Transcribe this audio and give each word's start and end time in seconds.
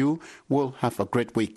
you 0.00 0.20
will 0.48 0.70
have 0.84 0.96
a 1.00 1.06
great 1.14 1.30
week. 1.40 1.56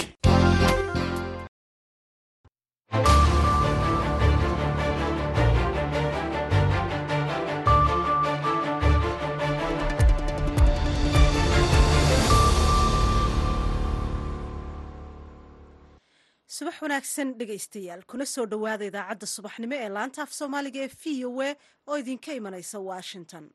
subax 16.56 16.82
wanaagsan 16.82 17.30
dhegaystayaal 17.40 18.02
kuna 18.12 18.26
soo 18.34 18.46
dhowaada 18.52 18.86
idaacadda 18.92 19.28
subaxnimo 19.36 19.76
ee 19.84 19.90
laanta 19.98 20.20
af 20.26 20.32
soomaaliga 20.40 20.80
ee 20.86 20.92
v 21.02 21.26
o 21.30 21.42
a 21.48 21.50
oo 21.90 21.96
idinka 22.02 22.32
imanaysa 22.40 22.78
washington 22.92 23.46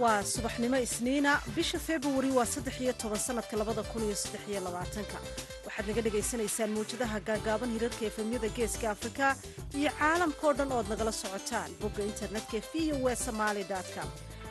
waa 0.00 0.22
subaxnimo 0.22 0.76
isniina. 0.86 1.32
Bisha 1.56 1.78
februari 1.78 2.30
waa 2.30 2.46
saddex 2.46 2.80
iyo 2.80 2.92
toban 2.92 3.18
sanadka 3.18 3.56
labada 3.56 3.82
kun 3.82 4.02
iyo 4.08 4.14
saddex 4.22 4.42
iyo 4.48 4.60
labaatanka. 4.66 5.18
Waxaad 5.66 5.86
naga 5.88 6.02
dhagaysanaysaan 6.06 6.70
mawjadaha 6.76 7.18
gaagaaban 7.28 7.70
hirarka 7.74 8.04
efemyada 8.10 8.48
geeska 8.56 8.90
afrika 8.90 9.36
iyo 9.78 9.90
caalamkao 9.98 10.52
dhan 10.58 10.72
ood 10.72 10.88
nagala 10.92 11.12
socotaan 11.12 11.70
bogga 11.80 12.02
internetka 12.10 12.58
v 12.72 12.92
o 12.96 13.08
e 13.12 13.16
somaali 13.16 13.64
com. 13.94 14.08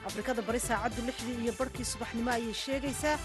Afrikada 0.08 0.42
bari 0.42 0.60
saacaddu 0.60 1.02
lixdii 1.08 1.38
iyo 1.44 1.54
barhkii 1.60 1.86
subaxnimo 1.92 2.32
ayay 2.32 2.54
sheegaysaa. 2.54 3.18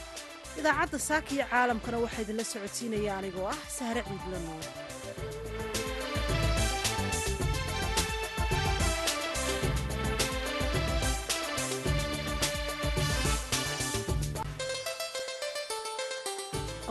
Idaacadda 0.59 0.99
saaka 0.99 1.31
iyo 1.35 1.45
caalamkana 1.53 1.99
waxaa 2.05 2.23
idinla 2.25 2.45
socodsiinaya 2.45 3.13
anigoo 3.19 3.47
ah 3.53 3.59
sahre 3.79 4.03
ciidla 4.09 4.39
nuur 4.47 4.65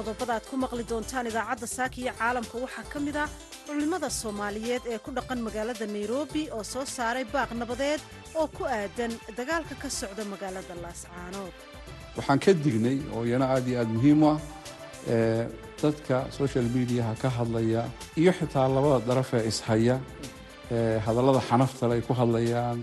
qodobada 0.04 0.34
aad 0.38 0.46
ku 0.52 0.56
maqli 0.64 0.84
doontaan 0.92 1.28
idaacadda 1.32 1.68
saaka 1.78 1.98
iyo 2.02 2.12
caalamka 2.20 2.56
waxaa 2.64 2.86
ka 2.94 3.00
mid 3.08 3.16
ah 3.24 3.30
culimmada 3.68 4.10
soomaaliyeed 4.22 4.84
ee 4.92 4.98
ku 5.06 5.10
dhaqan 5.18 5.40
magaalada 5.48 5.86
nairobi 5.96 6.44
oo 6.56 6.64
soo 6.74 6.86
saaray 6.96 7.26
baaq 7.34 7.52
nabadeed 7.62 8.02
oo 8.40 8.48
ku 8.56 8.64
aadan 8.78 9.12
dagaalka 9.38 9.76
ka 9.82 9.90
socda 10.00 10.24
magaalada 10.34 10.74
laascaanood 10.84 11.54
waxaan 12.18 12.40
ka 12.46 12.52
dignay 12.66 12.98
oo 13.16 13.24
iyana 13.30 13.46
aad 13.56 13.66
iyo 13.70 13.78
aad 13.82 13.90
muhiim 13.96 14.20
u 14.24 14.28
ah 14.34 14.40
dadka 15.84 16.16
social 16.40 16.66
mediaha 16.76 17.14
ka 17.22 17.30
hadlaya 17.38 17.82
iyo 18.22 18.32
xitaa 18.40 18.68
labada 18.76 19.00
daraf 19.10 19.30
ee 19.40 19.44
ishaya 19.52 19.96
hadallada 21.06 21.42
xanaftale 21.50 21.94
ay 21.98 22.02
ku 22.08 22.14
hadlayaan 22.22 22.80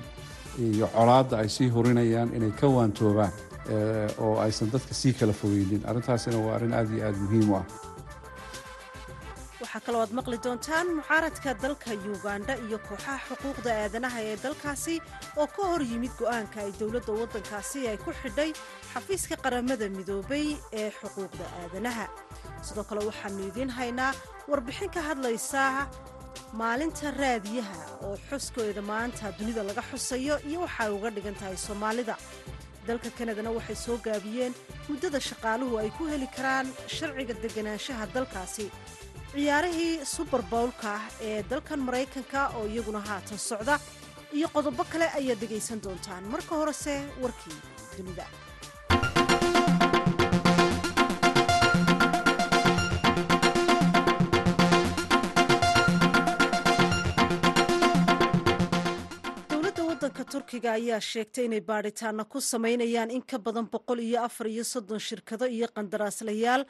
iyo 0.66 0.86
colaadda 0.96 1.34
ay 1.42 1.48
sii 1.56 1.68
hurinayaan 1.74 2.28
inay 2.36 2.52
ka 2.60 2.66
waantoobaan 2.76 3.32
oo 4.24 4.34
aysan 4.44 4.70
dadka 4.74 4.94
sii 5.00 5.12
kala 5.18 5.32
fogeynin 5.40 5.82
arrintaasina 5.90 6.38
waa 6.46 6.54
arrin 6.56 6.74
aad 6.78 6.88
iyo 6.94 7.02
aad 7.08 7.16
muhiim 7.24 7.50
u 7.52 7.56
ah. 7.60 7.64
Waxaa 9.62 9.80
kaloo 9.86 10.00
aad 10.04 10.12
maqli 10.18 10.38
doontaan 10.44 10.86
mucaaradka 10.98 11.50
dalka 11.62 11.90
yuganda 12.06 12.52
iyo 12.66 12.78
kooxaha 12.88 13.18
xuquuqda 13.28 13.70
aadanaha 13.82 14.18
ee 14.30 14.36
dalkaasi 14.44 14.94
oo 15.40 15.46
ka 15.56 15.62
hor 15.70 15.82
yimid 15.90 16.12
go'aanka 16.20 16.56
ay 16.64 16.70
dowladda 16.80 17.12
waddankaasi 17.20 17.78
ay 17.90 17.98
ku 18.04 18.10
xidhay 18.22 18.50
xafiiska 18.92 19.34
qaramada 19.44 19.86
midoobay 19.98 20.46
ee 20.80 20.90
xuquuqda 21.00 21.44
aadanaha. 21.62 22.06
Sidoo 22.66 22.84
kale 22.88 23.00
waxaannu 23.10 23.42
idiin 23.50 23.70
haynaa 23.78 24.12
warbixin 24.50 24.90
ka 24.94 25.00
hadlaysa 25.08 25.62
maalinta 26.60 27.10
raadiyaha 27.22 27.78
oo 28.06 28.16
xuskeeda 28.28 28.82
maanta 28.92 29.26
dunida 29.38 29.62
laga 29.68 29.82
xusayo 29.90 30.34
iyo 30.48 30.58
waxa 30.64 30.80
ay 30.86 30.92
uga 30.96 31.08
dhigan 31.16 31.36
tahay 31.40 31.56
soomaalida 31.66 32.14
dalka 32.86 33.10
kanadana 33.18 33.50
waxay 33.56 33.76
soo 33.84 33.96
gaabiyeen 34.06 34.52
muddada 34.88 35.20
shaqaaluhu 35.28 35.74
ay 35.82 35.90
ku 35.98 36.04
heli 36.12 36.28
karaan 36.36 36.66
sharciga 36.96 37.34
deganaanshaha 37.42 38.04
dalkaasi. 38.14 38.66
Ciyaarihii 39.32 40.04
suber 40.14 40.42
bowlka 40.52 40.88
ah 40.98 41.04
ee 41.28 41.42
dalkan 41.50 41.80
maraykanka 41.88 42.40
oo 42.58 42.66
iyaguna 42.72 43.00
haatan 43.08 43.38
socda 43.48 43.74
iyo 44.36 44.48
qodobo 44.54 44.82
kale 44.92 45.06
ayaad 45.18 45.38
dhegaysan 45.42 45.80
doontaan. 45.84 46.24
Marka 46.32 46.54
horese 46.60 46.94
warkii 47.22 47.58
dunida 47.96 48.26
turkiga 60.50 60.72
ayaa 60.74 61.00
sheegtay 61.00 61.44
inay 61.46 61.60
baadhitaana 61.60 62.24
ku 62.26 62.40
samaynayaan 62.40 63.10
in 63.10 63.22
ka 63.22 63.38
badan 63.38 63.66
boqol 63.70 64.00
iyo 64.02 64.18
afar 64.26 64.46
iyo 64.50 64.64
soddon 64.64 64.98
shirkado 64.98 65.46
iyo 65.46 65.68
qandaraaslayaal 65.76 66.66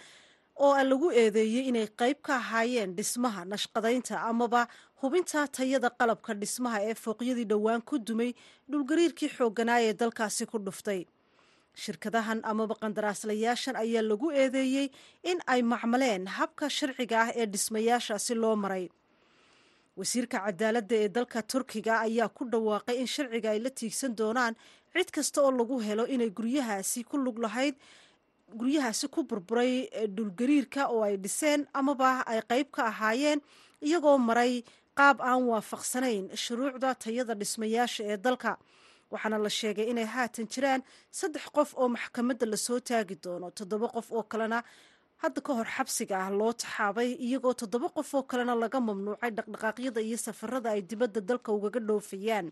oo 0.60 0.76
lagu 0.84 1.08
eedeeyey 1.20 1.68
inay 1.72 1.86
qayb 2.00 2.18
ka 2.22 2.36
ahaayeen 2.36 2.92
dhismaha 2.96 3.44
nashqadaynta 3.48 4.20
amaba 4.30 4.68
hubinta 5.00 5.48
tayada 5.48 5.88
qalabka 5.98 6.34
dhismaha 6.36 6.78
ee 6.91 6.94
fooqyadii 7.04 7.48
dhowaan 7.52 7.80
ku 7.80 7.96
dumay 7.98 8.30
dhulgariirkii 8.70 9.30
xoogganaa 9.36 9.80
ee 9.86 9.92
dalkaasi 10.00 10.44
ku 10.47 10.58
dhuftay. 10.60 11.00
Shirkadahan 11.82 12.41
amaba 12.44 12.74
qandaraaslayaashan 12.82 13.76
ayaa 13.80 14.04
lagu 14.04 14.28
eedeeyey 14.42 14.86
in 15.30 15.38
ay 15.47 15.62
macmaleen 15.62 16.26
habka 16.36 16.68
sharciga 16.68 17.16
ah 17.24 17.28
ee 17.41 17.47
dhismayaashaasi 17.52 18.34
loo 18.42 18.56
maray 18.56 18.84
wasiirka 19.98 20.38
cadaaladda 20.46 20.96
ee 21.04 21.08
dalka 21.08 21.42
turkiga 21.42 22.00
ayaa 22.06 22.28
ku 22.28 22.44
dhawaaqay 22.52 22.96
in 23.02 23.06
sharciga 23.14 23.50
ay 23.54 23.58
la 23.64 23.70
tiigsan 23.70 24.14
doonaan 24.16 24.54
cid 24.94 25.10
kasta 25.10 25.42
oo 25.42 25.50
lagu 25.50 25.76
helo 25.86 26.04
inay 26.06 26.30
guryahaasi 26.30 27.04
ku 27.04 27.16
lug 27.18 27.38
lahayd 27.38 27.74
guryahaasi 28.60 29.06
ku 29.14 29.22
burburay 29.28 29.88
dhulgariirka 30.16 30.88
oo 30.94 31.02
ay 31.02 31.16
dhiseen 31.16 31.66
amaba 31.74 32.22
ay 32.26 32.40
qayb 32.50 32.68
ka 32.76 32.82
ahaayeen 32.90 33.40
iyagoo 33.82 34.18
maray 34.18 34.62
qaab 34.98 35.20
aan 35.20 35.42
waafaqsanayn 35.50 36.24
shuruucda 36.36 36.94
tayada 36.94 37.34
dhismayaasha 37.34 38.02
ee 38.12 38.16
dalka. 38.16 38.58
Waxaana 39.10 39.38
la 39.42 39.50
sheegay 39.50 39.90
inay 39.90 40.04
haatan 40.14 40.46
jiraan 40.52 40.82
saddex 41.10 41.44
qof 41.56 41.74
oo 41.74 41.88
maxkamadda 41.88 42.46
la 42.46 42.56
soo 42.56 42.78
taagi 42.80 43.14
doono 43.24 43.50
toddoba 43.50 43.88
qof 43.94 44.06
oo 44.12 44.22
kalena 44.22 44.62
hadda 45.22 45.41
ka 45.47 45.53
hor 45.58 45.69
xabsiga 45.76 46.16
ah 46.25 46.31
loo 46.31 46.53
taxaabay 46.53 47.10
iyagoo 47.26 47.54
toddoba 47.60 47.88
qof 47.97 48.14
oo 48.14 48.22
kalena 48.31 48.54
laga 48.62 48.81
mamnuucay 48.81 49.31
dhaqdhaqaaqyada 49.36 50.00
iyo 50.00 50.16
safarada 50.26 50.70
ay 50.75 50.82
dibadda 50.82 51.20
dalka 51.20 51.53
ugaga 51.53 51.81
dhoofayaan 51.81 52.48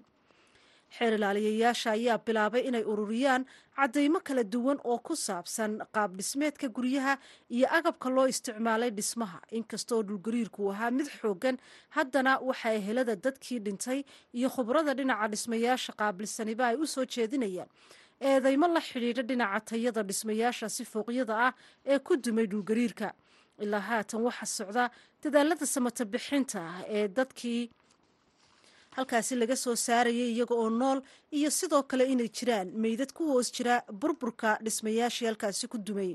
xeer 0.96 1.12
ilaaliyayaasha 1.16 1.90
ayaa 1.96 2.18
bilaabay 2.26 2.62
inay 2.68 2.84
ururiyaan 2.92 3.42
caddaymo 3.76 4.20
kala 4.24 4.44
duwan 4.44 4.78
oo 4.84 4.98
ku 4.98 5.16
saabsan 5.16 5.72
qaab 5.94 6.16
dhismeedka 6.16 6.68
guryaha 6.76 7.18
iyo 7.56 7.66
agabka 7.78 8.08
loo 8.10 8.26
isticmaalay 8.26 8.90
dhismaha. 8.90 9.38
Inkastooo 9.52 10.02
dhulgariirku 10.02 10.70
ahaa 10.72 10.90
mid 10.90 11.08
xooggan 11.20 11.56
haddana 11.96 12.38
waxa 12.40 12.72
helada 12.86 13.16
dadkii 13.16 13.60
dhintay 13.60 14.00
iyo 14.32 14.48
khubrada 14.48 14.94
dhinaca 14.94 15.28
dhismayaasha 15.28 15.92
qaabilsaniba 15.92 16.64
ay 16.72 16.76
u 16.76 16.86
soo 16.86 17.04
jeedinayaan 17.04 17.68
eedaymo 18.20 18.66
la 18.68 18.80
xidhiidha 18.80 19.22
dhinaca 19.22 19.60
tayada 19.70 20.02
dhismayaashaasi 20.02 20.84
fooqyada 20.92 21.34
ah 21.46 21.52
ee 21.86 21.98
ku 21.98 22.16
dumay 22.16 22.46
dhulgariirka. 22.46 23.12
Ilaa 23.62 23.80
haatan 23.90 24.20
waxaa 24.26 24.46
socda 24.58 24.84
dadaalada 25.22 25.66
samata 25.66 26.04
bixinta 26.04 26.58
ah 26.60 26.78
ee 26.88 27.08
dadkii 27.08 27.70
halkaasi 28.96 29.34
laga 29.38 29.56
soo 29.56 29.76
saarayay 29.86 30.30
iyaga 30.34 30.54
oo 30.54 30.70
nool 30.70 30.98
iyo 31.38 31.50
sidoo 31.50 31.82
kale 31.82 32.04
inay 32.12 32.28
jiraan 32.36 32.68
meydad 32.82 33.10
ku 33.16 33.22
hoos 33.30 33.52
jira 33.56 33.82
burburka 34.00 34.58
dhismayaashii 34.64 35.26
halkaasi 35.30 35.68
ku 35.68 35.78
dumay. 35.78 36.12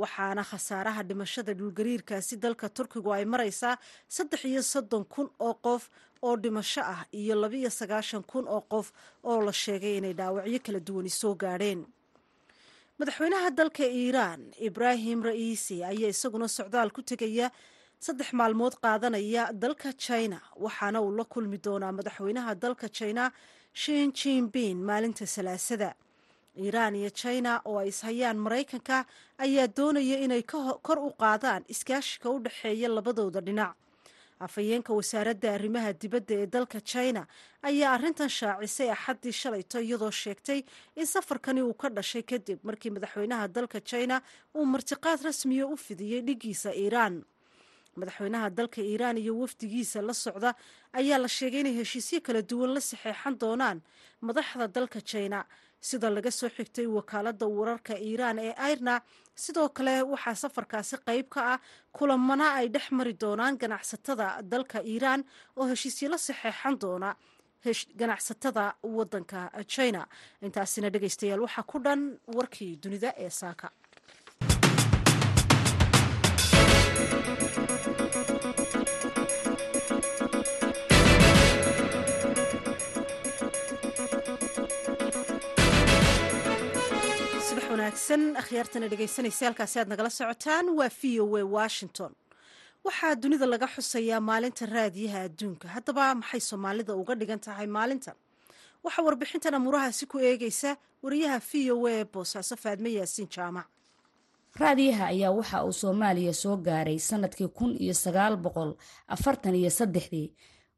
Waxaana 0.00 0.42
khasaaraha 0.50 1.02
dhimashada 1.08 1.52
dhulgariirkaasi 1.54 2.36
dalka 2.36 2.68
turkigu 2.68 3.12
ay 3.12 3.24
maraysaa 3.24 3.76
saddex 4.08 4.44
iyo 4.44 4.62
soddon 4.62 5.04
kun 5.04 5.28
oo 5.46 5.54
qof 5.64 5.90
oo 6.22 6.36
dhimasho 6.36 6.82
ah 6.94 7.02
iyo 7.20 7.34
labiiyo 7.42 7.70
sagaashan 7.70 8.22
kun 8.30 8.44
oo 8.48 8.60
qof 8.72 8.92
oo 9.24 9.40
la 9.46 9.52
sheegay 9.52 9.96
inay 9.98 10.12
dhaawacyo 10.18 10.58
kala 10.66 10.80
duwani 10.80 11.10
soo 11.10 11.34
gaadheen. 11.34 11.80
Madaxweynaha 12.98 13.50
dalka 13.58 13.84
iiraan 13.84 14.40
ibraahim 14.60 15.22
ra'iisi 15.24 15.76
ayaa 15.84 16.10
isaguna 16.14 16.48
socdaal 16.48 16.90
ku 16.92 17.00
tegaya 17.02 17.50
saddex 18.04 18.32
maalmood 18.32 18.74
qaadanaya 18.84 19.52
dalka 19.62 19.92
china 20.04 20.38
waxaana 20.64 21.00
uu 21.02 21.12
la 21.18 21.24
kulmi 21.24 21.58
doonaa 21.64 21.92
madaxweynaha 21.98 22.52
dalka 22.54 22.88
china 22.88 23.32
shin 23.72 24.12
jinbin 24.12 24.78
maalinta 24.88 25.26
salaasada. 25.26 25.94
Iiraan 26.60 26.94
iyo 27.00 27.10
china 27.10 27.60
oo 27.64 27.78
ay 27.80 27.88
ishayaan 27.88 28.36
maraykanka 28.44 29.06
ayaa 29.44 29.66
doonaya 29.76 30.16
inay 30.24 30.42
kor 30.86 30.98
u 30.98 31.10
qaadaan 31.22 31.62
iskaashiga 31.72 32.28
u 32.30 32.38
dhexeeya 32.44 32.88
labadooda 32.88 33.40
dhinac 33.40 33.72
afhayeenka 34.46 34.92
wasaaradda 34.98 35.48
arrimaha 35.56 35.92
dibadda 36.02 36.34
ee 36.42 36.46
dalka 36.54 36.80
china 36.92 37.22
ayaa 37.68 37.92
arrintan 37.96 38.28
shaacisay 38.38 38.88
axaddii 38.96 39.32
shalayto 39.40 39.78
iyadoo 39.86 40.10
sheegtay 40.22 40.60
in 41.00 41.06
safarkani 41.14 41.62
uu 41.62 41.74
ka 41.82 41.88
dhashay 41.96 42.22
kadib 42.30 42.58
markii 42.68 42.90
madaxweynaha 42.96 43.48
dalka 43.56 43.78
china 43.90 44.16
uu 44.56 44.64
martiqaad 44.74 45.20
rasmiya 45.28 45.66
u 45.66 45.76
fidiyey 45.86 46.20
dhigiisa 46.28 46.70
iiraan 46.82 47.14
madaxweynaha 48.00 48.50
dalka 48.58 48.80
iiraan 48.90 49.18
iyo 49.18 49.32
wafdigiisa 49.42 50.02
la 50.08 50.14
socda 50.24 50.50
ayaa 51.00 51.18
la 51.24 51.28
sheegay 51.28 51.60
inay 51.60 51.74
heshiisyo 51.80 52.20
kala 52.26 52.42
duwan 52.50 52.70
la 52.76 52.80
saxeexan 52.80 53.34
doonaan 53.42 53.78
madaxda 54.20 54.66
dalka 54.76 55.00
china. 55.12 55.40
Sida 55.88 56.10
laga 56.10 56.30
soo 56.30 56.48
xigtay 56.56 56.86
wakaaladda 56.96 57.46
wararka 57.58 57.94
iiraan 58.08 58.38
ee 58.38 58.52
airna 58.68 58.94
sidoo 59.44 59.68
kale 59.76 59.94
waxaa 60.12 60.34
safarkaasi 60.42 60.96
qayb 61.08 61.26
ka 61.34 61.40
ah 61.54 61.58
kulamana 61.96 62.46
ay 62.58 62.66
dhex 62.74 62.86
mari 62.98 63.12
doonaan 63.22 63.54
ganacsatada 63.62 64.26
dalka 64.52 64.78
iiraan 64.92 65.20
oo 65.58 65.66
heshiisyo 65.72 66.08
la 66.12 66.18
saxeexan 66.26 66.74
doona 66.82 67.10
ganacsatada 68.00 68.64
wadanka 68.82 69.40
china. 69.74 70.02
Intaasina 70.46 70.88
dhegeystayaal 70.94 71.40
waxaa 71.46 71.62
ku 71.70 71.78
dhan 71.84 72.00
warkii 72.36 72.76
dunida 72.82 73.10
ee 73.24 73.30
saaka 73.30 73.66
wanaagsan 87.80 88.24
akhyaartana 88.40 88.88
dhegeysanaysa 88.92 89.44
halkaasi 89.48 89.76
aad 89.80 89.88
nagala 89.92 90.10
socotaan 90.10 90.66
waa 90.78 90.88
v 91.02 91.20
o 91.24 91.36
a 91.36 91.44
washington. 91.58 92.12
Waxaa 92.84 93.14
dunida 93.22 93.46
laga 93.46 93.66
xusayaa 93.74 94.20
maalinta 94.20 94.66
raadiyaha 94.66 95.20
adduunka. 95.28 95.66
Haddaba 95.74 96.14
maxay 96.20 96.40
soomaalida 96.48 96.92
uga 97.00 97.14
dhigan 97.20 97.40
tahay 97.40 97.66
maalintan 97.66 98.14
waxaa 98.84 99.04
warbixintan 99.06 99.54
amuurahaasi 99.58 100.04
ku 100.12 100.18
eegeysa 100.18 100.76
wariyaha 101.02 101.38
v 101.48 101.70
o 101.72 101.86
a 101.86 101.90
ee 101.92 102.04
boosaaso 102.04 102.56
faadme 102.56 102.90
yaasiin 102.98 103.28
jaamac. 103.34 103.66
Raadiyaha 104.60 105.04
ayaa 105.14 105.32
waxa 105.38 105.64
uu 105.64 105.72
soomaaliya 105.72 106.34
soo 106.42 106.56
gaaray 106.56 106.98
sannadkii 106.98 107.48
kun 107.48 107.72
iyo 107.80 107.94
sagaal 107.94 108.36
boqol 108.36 108.76
afartan 109.08 109.54
iyo 109.54 109.70
saddexdii 109.70 110.28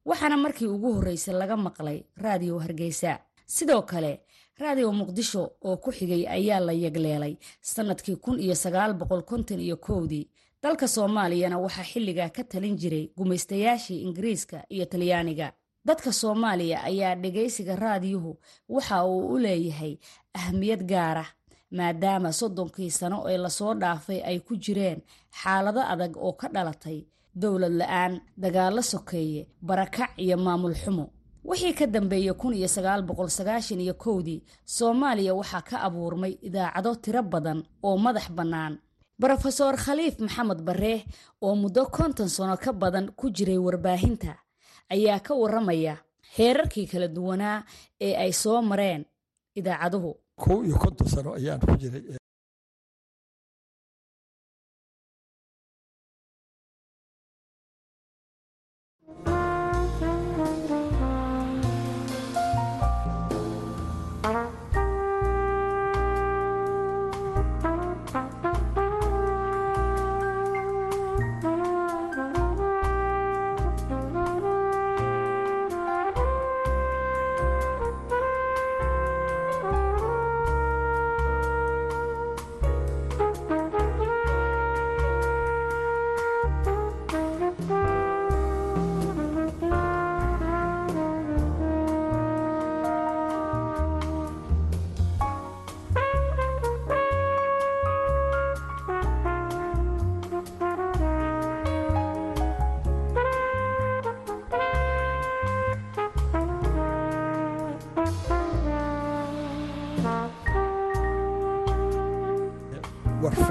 waxaana 0.07 0.37
markii 0.37 0.67
ugu 0.71 0.93
horreysay 0.97 1.35
laga 1.35 1.57
maqlay 1.57 1.99
raadiyo 2.25 2.59
hargeysa. 2.59 3.19
Sidoo 3.47 3.83
kale 3.83 4.13
raadiyo 4.61 4.93
muqdisho 4.93 5.43
oo 5.65 5.77
ku 5.77 5.91
xigay 5.93 6.23
ayaa 6.29 6.61
la 6.61 6.73
yegleelay 6.73 7.35
sannadkii 7.61 8.17
kun 8.17 8.41
iyo 8.41 8.55
sagaal 8.55 8.93
boqol 8.95 9.23
konton 9.23 9.61
iyo 9.61 9.77
kowdii. 9.77 10.29
Dalka 10.63 10.87
soomaaliyana 10.89 11.59
waxaa 11.59 11.85
xilligaa 11.91 12.29
ka 12.37 12.45
talin 12.45 12.77
jiray 12.77 13.11
gumaystayaashii 13.17 14.03
ingiriiska 14.07 14.65
iyo 14.71 14.85
talyaaniga. 14.87 15.53
Dadka 15.85 16.13
soomaaliya 16.13 16.83
ayaa 16.85 17.15
dhegaysiga 17.17 17.77
raadiyuhu 17.77 18.39
waxa 18.69 19.05
uu 19.07 19.27
u 19.35 19.39
leeyahay 19.39 19.97
ahmiyad 20.35 20.83
gaara 20.87 21.27
maadaama 21.71 22.33
soddonkii 22.33 22.91
sano 22.91 23.25
ee 23.31 23.39
la 23.39 23.51
soo 23.51 23.75
dhaafay 23.75 24.21
ay 24.25 24.39
ku 24.41 24.57
jireen 24.57 25.01
xaalado 25.43 25.81
adag 25.93 26.17
oo 26.17 26.33
ka 26.33 26.49
dhalatay 26.49 26.99
dowlad 27.35 27.73
la'aan 27.81 28.21
dagaallo 28.37 28.83
sokeeye 28.83 29.49
barakac 29.63 30.11
iyo 30.17 30.37
maamul 30.37 30.75
xumo 30.75 31.11
wixii 31.49 31.75
ka 31.79 31.87
dambeeyey 31.95 32.35
kun 32.41 32.55
iyo 32.59 32.69
sagaal 32.77 33.03
boqol 33.09 33.31
sagaashan 33.39 33.81
iyo 33.85 33.95
kowdii 34.05 34.41
soomaaliya 34.77 35.33
waxaa 35.41 35.63
ka 35.69 35.77
abuurmay 35.87 36.33
idaacado 36.49 36.91
tiro 37.03 37.23
badan 37.33 37.59
oo 37.87 37.97
madax 38.05 38.27
bannaan. 38.37 38.75
Brofeor 39.21 39.77
khaliif 39.85 40.15
maxamed 40.25 40.61
barre 40.67 40.95
oo 41.45 41.55
muddo 41.63 41.83
konton 41.97 42.29
sano 42.37 42.57
ka 42.65 42.71
badan 42.83 43.07
ku 43.19 43.27
jiray 43.37 43.59
warbaahinta 43.67 44.33
ayaa 44.95 45.21
ka 45.27 45.33
waramaya 45.43 45.95
heerarkii 46.37 46.87
kala 46.93 47.09
duwanaa 47.17 47.59
ee 48.07 48.15
ay 48.25 48.33
soo 48.43 48.59
mareen 48.71 49.03
idaacaduhu. 49.59 50.11
Kow 50.43 50.59
iyo 50.67 50.77
konton 50.85 51.09
sano 51.15 51.31
ayaan 51.39 51.61
ku 51.67 51.75
jiray 51.83 52.05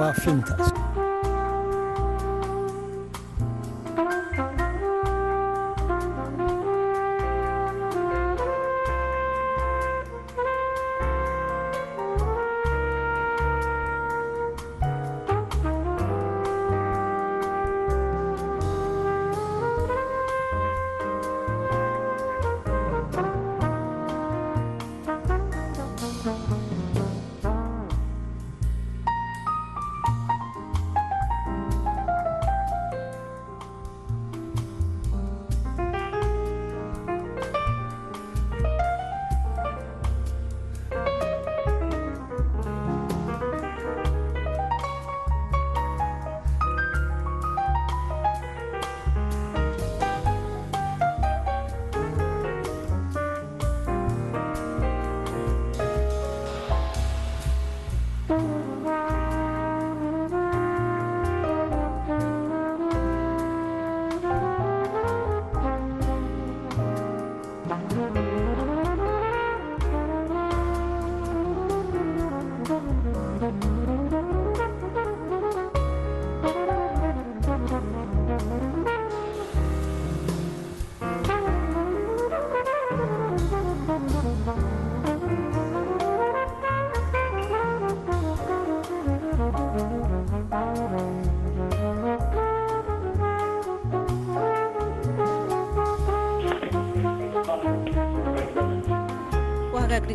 warfaafintaas 0.02 0.71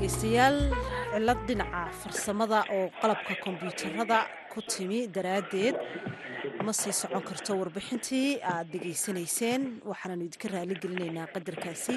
dhegeystayaal 0.07 0.59
cilad 1.13 1.41
dhinaca 1.49 1.83
farsamada 2.01 2.59
oo 2.77 2.87
qalabka 3.03 3.35
kombyuutarada 3.45 4.19
ku 4.53 4.61
timi 4.63 5.09
daraaddeed. 5.17 5.75
Ma 6.65 6.73
sii 6.73 6.93
socon 7.01 7.23
karto 7.29 7.53
warbixintii 7.61 8.39
aad 8.53 8.67
dhegaysanayseen 8.73 9.63
waxaananu 9.91 10.23
idinka 10.29 10.49
raali 10.55 10.75
gelinaynaa 10.83 11.27
qadarkaasi 11.35 11.95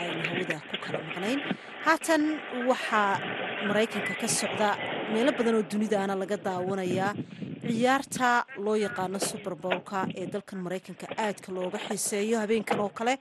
aynu 0.00 0.20
hawada 0.28 0.58
ku 0.70 0.76
kala 0.84 0.98
maqnayn. 1.06 1.38
Haatan 1.86 2.22
waxaa 2.70 3.22
maraykanka 3.68 4.14
ka 4.20 4.28
socda 4.40 4.68
meelo 5.12 5.32
badan 5.38 5.54
oo 5.58 5.62
dunidaana 5.72 6.14
laga 6.20 6.36
daawanayaa. 6.46 7.12
Ciyaarta 7.68 8.28
loo 8.64 8.76
yaqaano 8.84 9.18
suberbolka 9.28 9.98
ee 10.20 10.26
dalkan 10.32 10.58
maraykanka 10.64 11.06
aadka 11.24 11.48
looga 11.56 11.78
xiiseeyo 11.88 12.36
habeenkan 12.42 12.80
oo 12.84 12.88
kale 12.98 13.14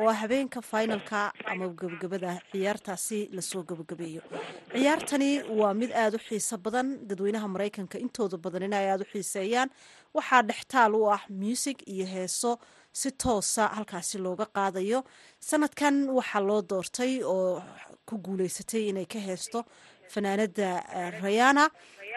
oo 0.00 0.08
ah 0.12 0.16
habeenka 0.22 0.60
finalka 0.70 1.32
ama 1.50 1.68
gabagabada 1.80 2.30
ciyaartaasi 2.52 3.18
la 3.36 3.42
soo 3.50 3.62
gabagabeeyo. 3.62 4.22
Ciyaartani 4.74 5.30
waa 5.60 5.74
mid 5.80 5.90
aada 5.92 6.16
u 6.16 6.24
xiiso 6.28 6.56
badan 6.58 6.88
dadweynaha 7.08 7.48
maraykanka 7.54 7.96
intooda 8.04 8.36
badanina 8.44 8.76
ay 8.82 8.88
aada 8.90 9.04
u 9.06 9.10
xiiseeyaan. 9.12 9.68
Waxaa 10.14 10.42
dhextaal 10.48 10.92
u 10.94 11.08
ah 11.16 11.22
muusig 11.28 11.78
iyo 11.94 12.06
heeso 12.06 12.58
si 12.92 13.10
toosa 13.10 13.68
halkaasi 13.76 14.18
looga 14.18 14.46
qaadayo. 14.56 15.00
Sanadkan 15.40 16.08
waxaa 16.18 16.40
loo 16.48 16.60
doortay 16.70 17.22
oo 17.24 17.62
ku 18.08 18.18
guuleysatay 18.24 18.82
inay 18.90 19.06
ka 19.06 19.18
heesto 19.18 19.64
fanaanada 20.12 20.68
rayana 21.24 21.64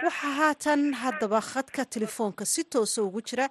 waxaa 0.05 0.33
haatan 0.39 0.81
haddaba 1.01 1.39
khadka 1.51 1.85
telefoonka 1.95 2.43
si 2.53 2.63
toosa 2.63 2.99
ugu 3.07 3.21
jira 3.27 3.45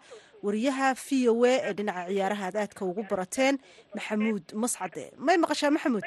wariyaha 0.47 0.95
v 0.95 1.29
o 1.33 1.45
a 1.45 1.53
ee 1.69 1.73
dhinaca 1.79 2.07
ciyaaraha 2.13 2.45
ad 2.51 2.57
aadka 2.63 2.83
ugu 2.91 3.03
barateen 3.11 3.55
maxamuud 3.95 4.45
mascade. 4.63 5.03
May 5.27 5.37
maqashaa 5.43 5.71
maxamuud? 5.77 6.05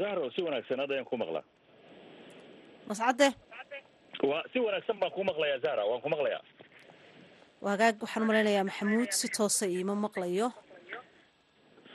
Zahro 0.00 0.30
si 0.34 0.40
wanaagsan 0.46 0.78
hadda 0.82 0.94
ayaan 0.94 1.08
ku 1.10 1.16
maqlaa. 1.22 1.44
Mascade? 2.88 3.28
Wa 4.28 4.42
si 4.52 4.58
wanaagsan 4.60 4.96
baan 5.00 5.12
ku 5.16 5.22
maqlayaa 5.30 5.58
zahra 5.64 5.82
waan 5.88 6.00
ku 6.04 6.08
maqlayaa. 6.14 6.42
Hagaag 7.64 7.96
waxaan 8.02 8.22
umalaynayaa 8.26 8.64
maxamuud 8.68 9.10
si 9.20 9.28
toosa 9.36 9.66
iima 9.66 9.94
maqlayo 9.94 10.48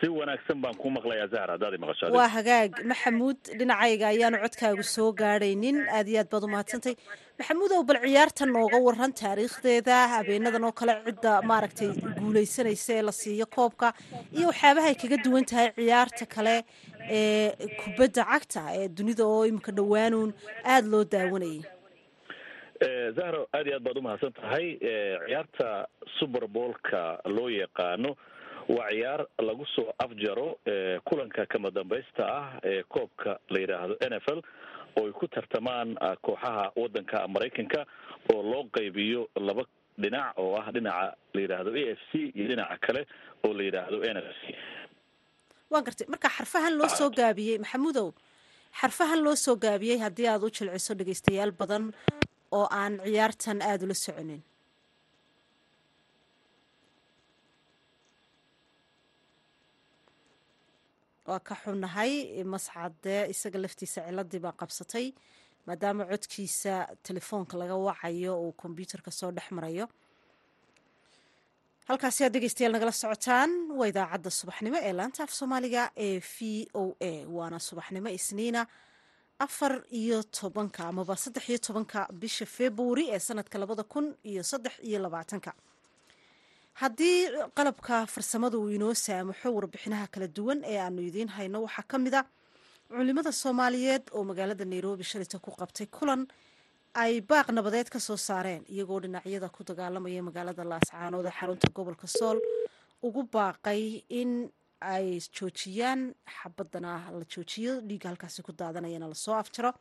si 0.04 0.08
wanaagsan 0.20 0.60
baan 0.64 0.76
ku 0.84 0.90
maqlayaa 0.98 1.28
zahra 1.34 1.54
haddaad 1.56 1.76
maqasho 1.84 2.12
waa 2.20 2.28
hagaag 2.38 2.72
maxamuud 2.92 3.38
dhinacayga 3.60 4.08
ayaanu 4.14 4.38
codkaagu 4.46 4.84
soo 4.96 5.10
gaadhaynin 5.22 5.78
aad 5.98 6.08
iyo 6.12 6.20
aad 6.24 6.30
baad 6.34 6.44
umahadsantay 6.50 6.96
maxamuudow 7.40 7.82
bal 7.90 8.00
ciyaartan 8.06 8.50
nooga 8.56 8.78
waran 8.88 9.14
taariikhdeeda 9.22 9.98
habeenadan 10.16 10.64
oo 10.70 10.74
kale 10.82 10.94
cidda 11.08 11.32
maaragtay 11.52 11.90
guuleysanaysa 12.20 12.94
ee 12.98 13.02
la 13.10 13.14
siiyo 13.22 13.46
koobka 13.58 13.88
iyo 14.38 14.48
waxyaabahay 14.52 14.96
kaga 15.04 15.18
duwan 15.26 15.46
tahay 15.52 15.70
ciyaarta 15.80 16.26
kale 16.36 16.56
ee 17.20 17.48
kubadda 17.82 18.24
cagta 18.32 18.62
ee 18.80 18.88
dunida 18.98 19.24
oo 19.34 19.42
iminka 19.52 19.72
dhowaanuun 19.80 20.30
aada 20.74 20.88
loo 20.94 21.04
daawanayay 21.14 21.62
zahro 23.18 23.42
aad 23.58 23.66
iyo 23.68 23.76
aad 23.80 23.84
baad 23.88 23.98
umahadsan 24.04 24.34
tahay 24.42 24.68
ciyaarta 25.28 25.68
superbolka 26.20 27.02
loo 27.38 27.50
yaqaano 27.62 28.12
waa 28.70 28.90
ciyaar 28.92 29.22
lagu 29.48 29.66
soo 29.76 29.90
afjaro 30.06 30.48
kulanka 31.08 31.46
kama 31.46 31.72
dambaysta 31.72 32.24
ah 32.40 32.48
ee 32.64 32.84
koobka 32.84 33.40
la 33.50 33.60
yidhaahdo 33.60 33.96
n 34.10 34.14
f 34.20 34.28
l 34.38 34.40
oo 34.98 35.06
ay 35.08 35.12
ku 35.20 35.28
tartamaan 35.28 35.96
kooxaha 36.26 36.72
wadanka 36.76 37.28
maraykanka 37.28 37.86
oo 38.34 38.42
loo 38.52 38.64
qaybiyo 38.78 39.22
laba 39.48 39.64
dhinac 40.04 40.38
oo 40.38 40.56
ah 40.62 40.72
dhinaca 40.76 41.16
la 41.34 41.40
yidhaahdo 41.42 41.70
a 41.76 41.84
f 41.98 42.02
c 42.12 42.32
iyo 42.36 42.46
dhinaca 42.52 42.78
kale 42.86 43.02
oo 43.46 43.54
la 43.54 43.64
yidhaahdo 43.68 43.98
n 44.14 44.18
f 44.18 44.38
c. 44.42 44.56
Waa 45.72 45.82
gartay. 45.82 46.08
Marka 46.14 46.30
xarfahan 46.38 46.74
loo 46.80 46.90
soo 47.00 47.10
gaabiyey 47.10 47.58
maxamuudow 47.64 48.10
xarfahan 48.82 49.20
loo 49.26 49.36
soo 49.36 49.56
gaabiyey 49.66 49.98
haddii 50.06 50.28
aad 50.32 50.44
u 50.46 50.50
jilciso 50.58 50.94
dhegeystayaal 51.00 51.52
badan 51.52 51.92
oo 52.58 52.66
aan 52.72 52.94
ciyaartan 53.06 53.60
aada 53.62 53.84
ula 53.86 53.94
soconin 54.06 54.42
waa 61.28 61.40
ka 61.48 61.56
xunnahay 61.64 62.12
mascade 62.54 63.16
isaga 63.34 63.60
laftiisa 63.64 64.00
ciladii 64.08 64.42
baa 64.46 64.56
qabsatay 64.62 65.06
maadaama 65.68 66.04
codkiisa 66.12 66.74
telefoonka 67.08 67.54
laga 67.62 67.76
wacayo 67.88 68.34
uu 68.44 68.52
kombyuutarka 68.62 69.12
soo 69.20 69.32
dhex 69.36 69.48
marayo. 69.58 69.86
Halkaasi 71.90 72.22
aad 72.26 72.34
dhegeystayaal 72.36 72.74
nagala 72.76 72.92
socotaan 73.02 73.52
waa 73.80 73.88
idaacadda 73.92 74.30
subaxnimo 74.40 74.78
ee 74.88 74.94
laanta 75.00 75.20
af 75.26 75.32
soomaaliga 75.40 75.84
ee 76.06 76.18
v 76.34 76.38
o 76.82 76.84
a 77.10 77.12
waana 77.38 77.60
subaxnimo 77.68 78.10
isniina 78.20 78.62
afar 79.46 79.74
iyo 80.02 80.18
tobanka 80.38 80.82
amaba 80.92 81.16
saddex 81.24 81.46
iyo 81.50 81.60
tobanka 81.68 82.00
bisha 82.22 82.46
februari 82.58 83.06
ee 83.16 83.20
sanadka 83.28 83.56
labada 83.62 83.84
kun 83.94 84.06
iyo 84.32 84.44
saddex 84.52 84.74
iyo 84.90 85.00
labaatanka 85.06 85.52
haddii 86.82 87.18
qalabka 87.58 88.06
farsamada 88.14 88.58
uu 88.58 88.70
inoo 88.78 88.94
saamaxo 89.06 89.48
warbixinaha 89.58 90.08
kala 90.14 90.28
duwan 90.38 90.60
ee 90.72 90.78
aanu 90.86 91.02
idiin 91.10 91.30
hayno 91.38 91.58
waxaa 91.66 91.86
ka 91.92 91.98
mid 92.06 92.14
a 92.14 92.22
culimada 92.90 93.32
soomaaliyeed 93.32 94.04
oo 94.16 94.24
magaalada 94.30 94.66
nairobi 94.66 95.04
shalita 95.04 95.38
ku 95.40 95.52
qabtay 95.60 95.88
kulan 95.98 96.22
ay 97.04 97.22
baaq 97.30 97.48
nabadeed 97.58 97.90
ka 97.94 98.00
soo 98.00 98.18
saareen 98.18 98.64
iyagoo 98.74 99.00
dhinacyada 99.04 99.50
ku 99.56 99.62
dagaalamaya 99.70 100.22
magaalada 100.30 100.64
laascaanood 100.72 101.26
ee 101.26 101.36
xarunta 101.40 101.68
gobolka 101.76 102.08
sool. 102.08 102.38
Ugu 103.06 103.22
baaqay 103.34 104.04
in 104.10 104.32
ay 104.82 105.20
joojiyaan 105.36 106.02
xabadana 106.38 106.92
la 107.20 107.26
joojiyo 107.34 107.74
dhiigga 107.88 108.10
halkaasi 108.10 108.42
ku 108.46 108.52
daadanayana 108.60 109.08
la 109.08 109.16
soo 109.16 109.36
afjaro. 109.42 109.72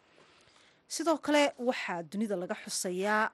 Sidoo 0.95 1.19
kale 1.25 1.43
waxaa 1.69 2.03
dunida 2.11 2.37
laga 2.37 2.55
xusayaa 2.65 3.31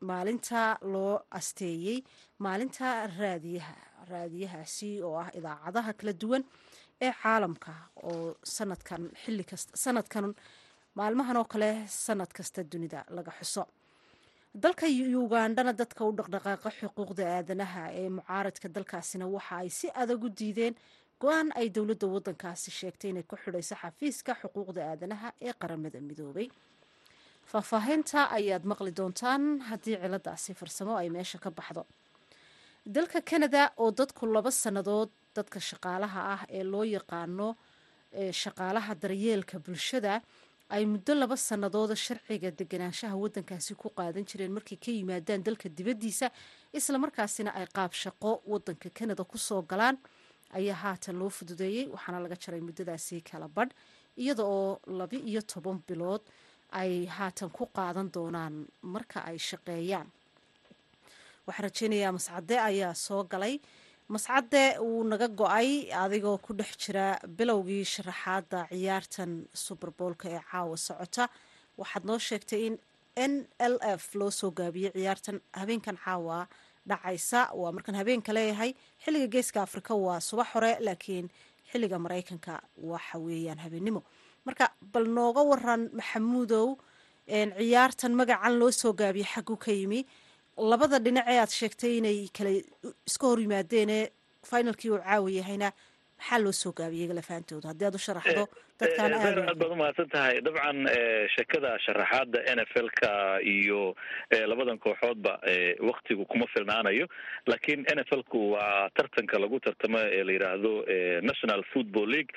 maalinta 0.00 0.78
loo 0.82 1.20
asteeyey 1.30 2.02
maalinta 2.38 3.06
raadiyaha 3.18 3.74
raadiyahaasi 4.10 5.02
oo 5.02 5.16
ah 5.22 5.30
idaacadaha 5.38 5.92
kala 5.98 6.12
duwan 6.22 6.42
ee 7.06 7.12
caalamka 7.22 7.72
oo 8.02 8.36
sanadkan 8.56 9.02
xilli 9.24 9.44
kasta 9.50 9.72
sanadkan 9.84 10.34
maalmahan 10.98 11.36
oo 11.36 11.44
kale 11.44 11.70
sanad 11.88 12.30
kasta 12.32 12.60
dunida 12.72 13.04
laga 13.16 13.32
xuso. 13.40 13.64
Dalka 14.62 14.86
ugandhana 15.22 15.72
dadka 15.72 16.04
u 16.04 16.12
dhaqdhaqaaqa 16.18 16.70
xuquuqda 16.80 17.22
aadanaha 17.36 17.82
ee 18.00 18.08
mucaaradka 18.08 18.68
dalkaasina 18.68 19.26
waxa 19.36 19.56
ay 19.62 19.68
si 19.78 19.86
adag 20.02 20.24
u 20.24 20.28
diideen 20.38 20.74
go'aan 21.20 21.48
ay 21.60 21.68
dowladda 21.76 22.06
wadankaasi 22.14 22.70
sheegtay 22.78 23.10
inay 23.10 23.22
ku 23.30 23.36
xidhayso 23.36 23.74
xafiiska 23.82 24.32
xuquuqda 24.40 24.80
aadanaha 24.90 25.28
ee 25.46 25.52
qaramada 25.60 26.00
midoobay 26.08 26.48
faahfaahinta 27.50 28.20
ayaad 28.38 28.64
maqli 28.72 28.90
doontaan 28.98 29.42
haddii 29.68 29.96
ciladaasi 30.02 30.54
farsamo 30.60 30.96
ay 31.00 31.08
meesha 31.16 31.38
ka 31.38 31.50
baxdo. 31.50 31.82
Dalka 32.94 33.20
canada 33.30 33.62
oo 33.82 33.90
dadku 33.90 34.26
laba 34.26 34.50
sannadood 34.50 35.10
dadka 35.36 35.58
shaqaalaha 35.70 36.20
ah 36.34 36.42
ee 36.58 36.64
loo 36.72 36.84
yaqaano 36.96 37.48
shaqaalaha 38.42 38.92
daryeelka 39.02 39.56
bulshada 39.64 40.14
ay 40.74 40.82
muddo 40.92 41.12
laba 41.14 41.36
sannadooda 41.48 41.94
sharciga 42.06 42.50
deganaanshaha 42.58 43.14
wadankaasi 43.22 43.74
ku 43.80 43.88
qaadan 43.98 44.24
jireen 44.30 44.52
markay 44.56 44.78
ka 44.84 44.90
yimaadaan 44.98 45.42
dalka 45.46 45.68
dibaddiisa 45.78 46.26
islamarkaasina 46.78 47.50
ay 47.58 47.66
qaab 47.76 47.92
shaqo 48.02 48.30
wadanka 48.52 48.88
canada 48.98 49.22
ku 49.24 49.38
soo 49.38 49.62
galaan. 49.62 49.96
Ayaa 50.58 50.78
haatan 50.82 51.14
loo 51.20 51.30
fududeeyey 51.36 51.86
waxaana 51.94 52.18
laga 52.24 52.36
jaray 52.42 52.60
muddadaasi 52.68 53.16
kala 53.28 53.46
badh 53.56 53.72
iyada 54.22 54.42
oo 54.46 54.78
laba 54.98 55.16
iyo 55.30 55.42
toban 55.42 55.78
bilood 55.88 56.22
ay 56.80 56.92
haatan 57.16 57.50
ku 57.56 57.64
qaadan 57.76 58.08
doonaan 58.14 58.54
marka 58.94 59.18
ay 59.30 59.38
shaqeeyaan. 59.48 60.08
Waxaan 61.46 61.64
rajeynayaa 61.68 62.12
mascade 62.16 62.54
ayaa 62.68 62.94
soo 63.06 63.22
galay. 63.32 63.54
Mascade 64.14 64.62
wuu 64.86 65.02
naga 65.10 65.28
go'ay 65.40 65.70
adigoo 66.02 66.38
ku 66.44 66.52
dhex 66.58 66.72
jira 66.82 67.06
bilowgii 67.38 67.84
sharaxaada 67.94 68.60
ciyaartan 68.70 69.32
suberboolka 69.64 70.26
ee 70.34 70.42
caawa 70.50 70.76
socota. 70.86 71.24
Waxaad 71.80 72.04
noo 72.08 72.18
sheegtay 72.28 72.62
in 72.66 72.74
n 73.30 73.32
l 73.58 73.74
f 73.98 74.14
loo 74.18 74.30
soo 74.40 74.50
gaabiyey 74.58 74.92
ciyaartan 74.96 75.36
habeenkan 75.60 75.96
caawa 76.04 76.38
dhacaysa. 76.88 77.40
Waa 77.60 77.72
markaan 77.76 77.98
habeenka 78.00 78.32
leeyahay 78.36 78.70
xilliga 79.02 79.28
geeska 79.34 79.58
afrika 79.66 79.92
waa 80.06 80.20
subax 80.28 80.48
hore 80.54 80.72
laakiin 80.86 81.26
xilliga 81.70 81.98
maraykanka 82.04 82.52
waxa 82.92 83.16
weeyaan 83.26 83.58
habeennimo 83.64 84.00
marka 84.46 84.66
bal 84.92 85.06
nooga 85.16 85.42
waran 85.50 85.82
maxamuudow 85.98 86.68
ciyaartan 87.30 88.12
magacan 88.20 88.54
loo 88.60 88.70
soo 88.80 88.92
gaabiyey 89.00 89.28
xaggu 89.34 89.56
ka 89.64 89.70
yimi. 89.72 90.00
Labada 90.70 90.98
dhinac 91.04 91.26
ee 91.32 91.38
aad 91.42 91.50
sheegtay 91.58 91.92
inay 91.98 92.18
kale 92.36 92.52
iska 93.08 93.26
hor 93.30 93.40
yimaadeenee 93.44 94.04
finalkii 94.50 94.90
uu 94.90 95.00
caawa 95.04 95.30
yahayna 95.38 95.68
maxaa 96.18 96.38
loo 96.44 96.52
soo 96.62 96.72
gaabiyey 96.82 97.12
lafaantooda 97.20 97.68
haddii 97.72 97.86
aad 97.90 97.94
u 97.98 98.04
sharaxdo 98.06 98.44
dadkaan 98.80 99.12
aad 99.16 99.58
baad 99.60 99.72
umahadsan 99.76 100.08
tahay 100.14 100.40
dabcan 100.46 100.78
sheekada 101.34 101.70
sharaxaada 101.86 102.38
n 102.56 102.60
f 102.66 102.72
l 102.84 102.88
ka 103.00 103.10
iyo 103.54 103.94
labadan 104.50 104.78
kooxoodba 104.86 105.32
waktigu 105.90 106.24
kuma 106.32 106.46
filnaanayo 106.54 107.06
laakiin 107.46 107.84
n 107.96 107.98
f 108.04 108.10
l 108.18 108.22
ku 108.32 108.40
waa 108.54 108.90
tartanka 108.98 109.38
lagu 109.44 109.60
tartamo 109.66 109.98
ee 110.18 110.22
la 110.28 110.32
yidhaahdo 110.36 110.72
national 111.30 111.62
football 111.72 112.08
league. 112.16 112.32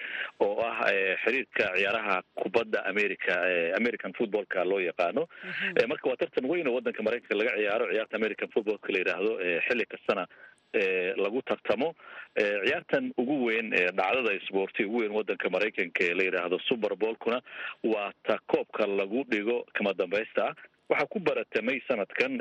oo 0.45 0.55
ah 0.69 0.79
xiriirka 1.23 1.63
ciyaaraha 1.77 2.15
kubadda 2.41 2.79
america 2.93 3.33
american 3.79 4.13
footballka 4.19 4.63
loo 4.71 4.79
yaqaano 4.89 5.23
marka 5.91 6.09
waa 6.11 6.19
tartan 6.23 6.45
weyn 6.51 6.67
oo 6.71 6.75
wadanka 6.79 7.03
maraykanka 7.07 7.35
laga 7.41 7.57
ciyaaro 7.59 7.85
ciyaarta 7.93 8.15
american 8.21 8.49
footballka 8.55 8.93
la 8.95 8.99
yidhaahdo 9.03 9.31
xilli 9.67 9.85
kastana 9.95 10.23
lagu 11.23 11.41
tartamo 11.41 11.93
ciyaartan 12.37 13.11
ugu 13.17 13.45
weyn 13.45 13.69
dhacdada 13.69 14.33
isboorti 14.39 14.85
ugu 14.85 14.97
weyn 15.01 15.11
wadanka 15.19 15.49
maraykanka 15.49 16.03
ee 16.09 16.13
la 16.13 16.23
yidhaahdo 16.23 16.59
super 16.69 16.95
bowlkuna 16.95 17.41
waa 17.83 18.11
ta 18.23 18.39
koobka 18.47 18.87
lagu 18.87 19.23
dhigo 19.31 19.65
kama 19.73 19.93
dambaysta 19.93 20.45
ah 20.49 20.55
waxaa 20.89 21.05
ku 21.13 21.19
baratamay 21.19 21.81
sanadkan 21.87 22.37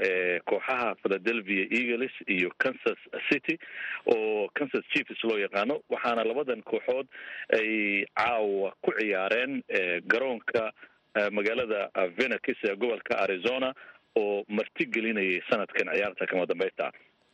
kooxaha 0.51 0.95
philadelphia 1.03 1.65
eagles 1.79 2.13
iyo 2.37 2.51
kansas 2.59 3.01
city 3.29 3.59
oo 4.15 4.49
kansas 4.59 4.85
chiefs 4.93 5.25
loo 5.25 5.39
yaqaano 5.39 5.81
waxaana 5.95 6.25
labadan 6.25 6.63
kooxood 6.63 7.07
ay 7.59 8.05
caawa 8.21 8.73
ku 8.83 8.93
ciyaareen 9.01 9.63
garoonka 10.15 10.73
magaalada 11.39 11.91
venakis 12.21 12.57
ee 12.71 12.77
gobolka 12.77 13.19
arizona 13.25 13.75
oo 14.23 14.45
martigelinayay 14.49 15.43
sanadkan 15.51 15.93
ciyaarta 15.95 16.27
kama 16.27 16.47
dambaysta 16.53 16.93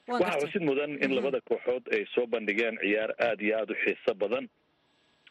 waxaa 0.09 0.41
xusid 0.41 0.63
mudan 0.63 0.99
in 1.03 1.15
labada 1.17 1.41
kooxood 1.49 1.89
ay 1.93 2.05
soo 2.15 2.27
bandhigeen 2.27 2.79
ciyaar 2.83 3.11
aada 3.19 3.43
iyo 3.45 3.57
aada 3.59 3.73
u 3.73 3.77
xiiso 3.85 4.15
badan 4.15 4.49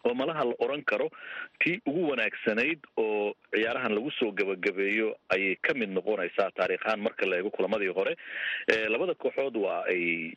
oo 0.06 0.14
malaha 0.14 0.44
la 0.46 0.56
oran 0.60 0.82
karo. 0.84 1.10
Tii 1.64 1.80
ugu 1.88 2.10
wanaagsanayd 2.10 2.80
oo 2.98 3.34
ciyaarahan 3.54 3.94
lagu 3.96 4.12
soo 4.20 4.32
gabagabeeyo 4.32 5.16
ayay 5.30 5.56
ka 5.62 5.74
mid 5.74 5.90
noqonaysaa 5.90 6.52
taariikhaan 6.58 7.00
marka 7.00 7.26
la 7.26 7.38
eego 7.38 7.50
kulamadii 7.50 7.94
hore. 7.96 8.16
Labada 8.90 9.14
kooxood 9.16 9.56
waa 9.58 9.86
ay 9.88 10.34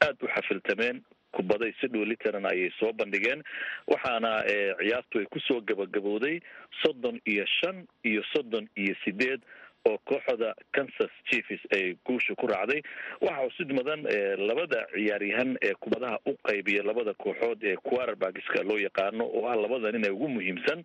aada 0.00 0.20
u 0.22 0.28
xafiltameen 0.28 1.02
kubaday 1.32 1.72
si 1.80 1.86
dhoolitaran 1.88 2.46
ayay 2.46 2.70
soo 2.78 2.92
bandhigeen. 2.92 3.42
Waxaana 3.86 4.44
ciyaartu 4.78 5.18
ay 5.18 5.26
ku 5.26 5.40
soo 5.40 5.60
gabagabowday 5.60 6.40
soddon 6.82 7.18
iyo 7.26 7.46
shan 7.46 7.86
iyo 8.04 8.22
soddon 8.32 8.68
iyo 8.76 8.94
sideed 9.04 9.40
oo 9.88 9.98
kooxda 10.04 10.54
kansas 10.72 11.10
chiefs 11.30 11.62
ay 11.76 11.94
guusha 12.06 12.34
ku 12.34 12.46
raacday. 12.46 12.82
Waxaa 13.20 13.48
xusid 13.48 13.72
mudan 13.78 14.02
labada 14.48 14.86
ciyaaryahan 14.94 15.56
ee 15.62 15.74
kubadaha 15.80 16.18
u 16.26 16.34
qaybiya 16.48 16.82
labada 16.84 17.14
kooxood 17.14 17.64
ee 17.64 17.76
quarterbackska 17.76 18.62
loo 18.68 18.78
yaqaano 18.78 19.24
oo 19.24 19.46
ah 19.48 19.56
labada 19.56 19.92
nin 19.92 20.04
ee 20.04 20.10
ugu 20.10 20.28
muhiimsan 20.28 20.84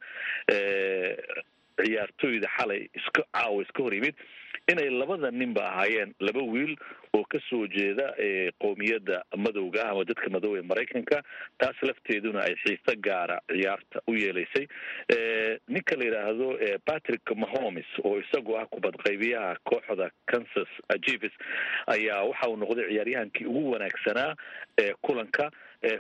ciyaartooyda 1.84 2.48
xalay 2.58 2.88
iska 3.00 3.24
caawa 3.34 3.62
iska 3.64 3.84
hor 3.84 3.94
yimid 3.94 4.16
inay 4.72 4.90
labada 4.90 5.32
ninba 5.32 5.62
ahaayeen 5.72 6.14
laba 6.20 6.42
wiil 6.42 6.76
oo 7.14 7.24
ka 7.30 7.40
soo 7.50 7.68
jeeda 7.68 8.08
qowmiyadda 8.64 9.24
madowga 9.38 9.84
ah 9.86 9.92
ama 9.94 10.04
dadka 10.10 10.30
madow 10.30 10.58
ee 10.58 10.62
maraykanka 10.72 11.22
taas 11.62 11.76
lafteeduna 11.90 12.42
ay 12.48 12.56
xiise 12.64 12.96
gaara 13.08 13.38
ciyaarta 13.52 14.02
u 14.08 14.14
yeelaysay. 14.16 14.66
Ninka 15.68 15.96
la 15.96 16.06
yidhaahdo 16.06 16.48
patrick 16.86 17.24
mahomes 17.44 17.86
oo 18.04 18.18
isagu 18.20 18.58
ah 18.58 18.66
kubad 18.66 18.98
qaybiyaha 19.06 19.56
kooxda 19.64 20.10
kansas 20.26 20.72
chiefs 21.06 21.34
ayaa 21.88 22.24
waxa 22.24 22.50
uu 22.50 22.58
noqday 22.58 22.90
ciyaaryahankii 22.90 23.46
ugu 23.46 23.72
wanaagsanaa 23.72 24.36
ee 24.82 24.94
kulanka. 25.02 25.52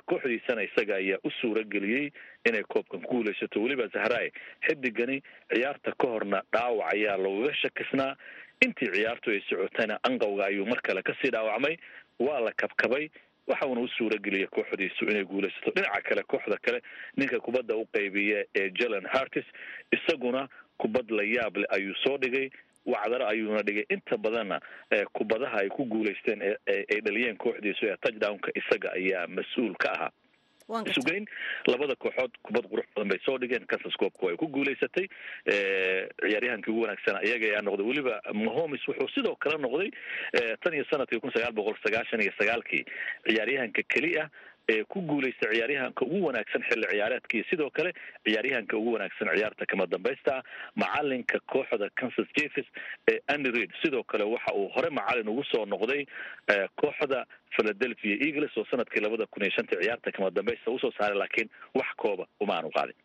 Kooxdiisana 0.09 0.63
isaga 0.65 0.95
ayaa 0.95 1.19
u 1.23 1.29
suura 1.41 1.63
geliyey 1.63 2.09
inay 2.49 2.63
koobkan 2.63 3.01
ku 3.01 3.13
guulaysato. 3.21 3.61
Weliba 3.61 3.87
zahrae 3.93 4.31
xidigani 4.67 5.21
ciyaarta 5.53 5.93
ka 6.01 6.07
horna 6.07 6.41
dhaawac 6.53 6.93
ayaa 6.93 7.17
loogaga 7.17 7.53
shakisnaa 7.61 8.15
intii 8.61 8.91
ciyaartu 8.93 9.31
ay 9.31 9.41
socotayna 9.49 9.99
anqowga 10.03 10.45
ayuu 10.45 10.65
mar 10.65 10.81
kale 10.81 11.01
ka 11.01 11.15
sii 11.21 11.29
dhaawacmay 11.31 11.77
waa 12.19 12.39
la 12.39 12.51
kabkabay 12.51 13.09
waxauna 13.47 13.81
u 13.81 13.87
suura 13.87 14.17
geliyay 14.17 14.47
kooxdiisu 14.47 15.05
inay 15.05 15.23
guulaysato. 15.23 15.71
Dhinaca 15.75 16.01
kale 16.01 16.23
kooxda 16.23 16.57
kale 16.57 16.81
ninka 17.17 17.39
kubadda 17.39 17.75
u 17.75 17.85
qaybiya 17.93 18.45
ee 18.55 18.69
jalen 18.69 19.05
hartis 19.05 19.45
isaguna 19.91 20.47
kubad 20.77 21.09
la 21.11 21.23
yaab 21.23 21.57
leh 21.57 21.67
ayuu 21.69 21.95
soo 22.03 22.17
dhigay 22.17 22.49
wacdaro 22.85 23.27
ayuuna 23.27 23.61
dhigay. 23.63 23.85
Inta 23.89 24.17
badanna 24.17 24.59
kubadaha 25.13 25.57
ay 25.61 25.69
ku 25.69 25.85
guulaysteen 25.85 26.41
ay 26.67 27.01
dhaliyeen 27.05 27.37
kooxdiisu 27.37 27.85
ee 27.91 27.97
touchdownka 28.01 28.51
isaga 28.55 28.91
ayaa 28.93 29.27
mas'uul 29.27 29.75
ka 29.77 29.91
ahaa 29.93 30.11
sugeyn 30.93 31.25
labada 31.67 31.95
kooxood 31.95 32.31
kubad 32.43 32.65
qurux 32.71 32.87
badan 32.95 33.09
bay 33.13 33.19
soo 33.25 33.37
dhigeen 33.37 33.65
kansas 33.69 33.93
koobka 34.01 34.25
way 34.29 34.35
ku 34.37 34.47
guulaysatay 34.47 35.05
ciyaaryahankii 36.25 36.71
ugu 36.73 36.81
wanaagsana 36.85 37.21
iyaga 37.27 37.45
ayaa 37.51 37.61
noqday. 37.67 37.85
Weliba 37.89 38.21
mahomes 38.33 38.81
wuxuu 38.87 39.09
sidoo 39.15 39.35
kale 39.35 39.57
noqday 39.65 39.89
tan 40.63 40.73
iyo 40.73 40.85
sannadkii 40.89 41.19
kun 41.19 41.31
sagaal 41.35 41.53
boqol 41.53 41.77
sagaashan 41.85 42.21
iyo 42.25 42.33
sagaalkii 42.39 42.83
ciyaaryahanka 43.29 43.81
keli 43.93 44.17
ah 44.19 44.29
ee 44.73 44.83
ku 44.83 45.01
guulaysta 45.09 45.49
ciyaaryahanka 45.53 46.05
ugu 46.05 46.25
wanaagsan 46.27 46.63
xilli 46.69 46.87
ciyaareedkii 46.93 47.43
sidoo 47.49 47.69
kale 47.77 47.91
ciyaaryahanka 48.27 48.77
ugu 48.77 48.93
wanaagsan 48.95 49.29
ciyaarta 49.37 49.65
kama 49.71 49.85
dambaysta 49.93 50.35
macalinka 50.83 51.39
kooxda 51.53 51.89
kansas 51.99 52.27
chiefs 52.37 52.67
ee 53.11 53.19
andy 53.35 53.51
reid. 53.57 53.71
Sidoo 53.83 54.03
kale 54.03 54.23
waxa 54.33 54.53
uu 54.59 54.69
hore 54.75 54.89
macalin 54.99 55.27
ugu 55.33 55.43
soo 55.51 55.65
noqday 55.75 56.01
kooxda 56.81 57.25
philadelphia 57.55 58.15
eagles 58.27 58.57
oo 58.57 58.65
sannadkii 58.71 59.01
labada 59.05 59.25
kun 59.33 59.43
iyo 59.43 59.51
shanta 59.57 59.75
ciyaarta 59.81 60.11
kama 60.11 60.29
dambaysta 60.39 60.71
u 60.71 60.79
soo 60.79 60.91
saaray 60.97 61.17
laakiin 61.17 61.49
wax 61.79 61.87
kooba 61.97 62.27
uma 62.39 62.53
aanu 62.57 62.69
qaadin. 62.77 62.95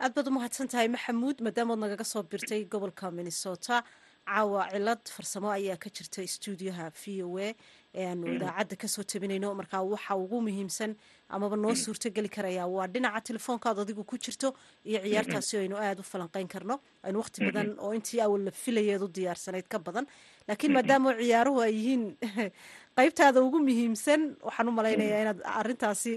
Aad 0.00 0.12
baad 0.16 0.28
umahadsan 0.32 0.68
tahay 0.68 0.88
maxamuud 0.96 1.40
maadaamood 1.46 1.78
nagaga 1.84 2.04
soo 2.04 2.22
birtay 2.22 2.64
gobolka 2.64 3.10
minnesota. 3.10 3.82
Caawa 4.26 4.62
cilad 4.72 5.02
farsamo 5.16 5.48
ayaa 5.54 5.76
ka 5.82 5.88
jirta 5.96 6.22
stuudioha 6.26 6.86
v 7.00 7.22
o 7.22 7.38
a 7.38 7.54
ee 7.96 8.06
aanu 8.10 8.26
idaacadda 8.36 8.76
ka 8.76 8.88
soo 8.88 9.02
tabinayno 9.02 9.54
markaa 9.60 9.82
waxa 9.82 10.16
ugu 10.24 10.40
muhiimsan 10.46 10.92
amaba 11.28 11.56
noo 11.56 11.74
suurtogeli 11.74 12.28
karaya 12.28 12.66
waa 12.66 12.86
dhinaca 12.86 13.20
telefoonkaad 13.28 13.78
adigu 13.84 14.04
ku 14.04 14.18
jirto 14.24 14.54
iyo 14.84 15.00
ciyaartaasi 15.04 15.56
aynu 15.62 15.76
aada 15.76 16.00
u 16.00 16.10
falanqeyn 16.12 16.48
karno. 16.54 16.80
Aynu 17.02 17.18
waqti 17.22 17.44
badan 17.46 17.68
oo 17.78 17.92
intii 17.98 18.20
awal 18.20 18.44
la 18.46 18.50
filayeed 18.50 19.02
u 19.02 19.08
diyaarsanayd 19.18 19.68
ka 19.68 19.78
badan. 19.78 20.06
Laakiin 20.48 20.72
maadaama 20.76 21.16
ciyaaruhu 21.20 21.60
ay 21.66 21.72
yihiin 21.78 22.04
qeybtaada 22.96 23.40
ugu 23.46 23.58
muhiimsan 23.68 24.36
waxaan 24.48 24.68
u 24.68 24.76
malaynayaa 24.78 25.22
inaad 25.24 25.40
arintaasi 25.60 26.12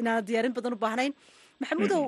inaanad 0.00 0.26
diyaarin 0.30 0.54
badan 0.58 0.76
u 0.76 0.82
baahnayn. 0.84 1.14
Maxamuudow 1.60 2.04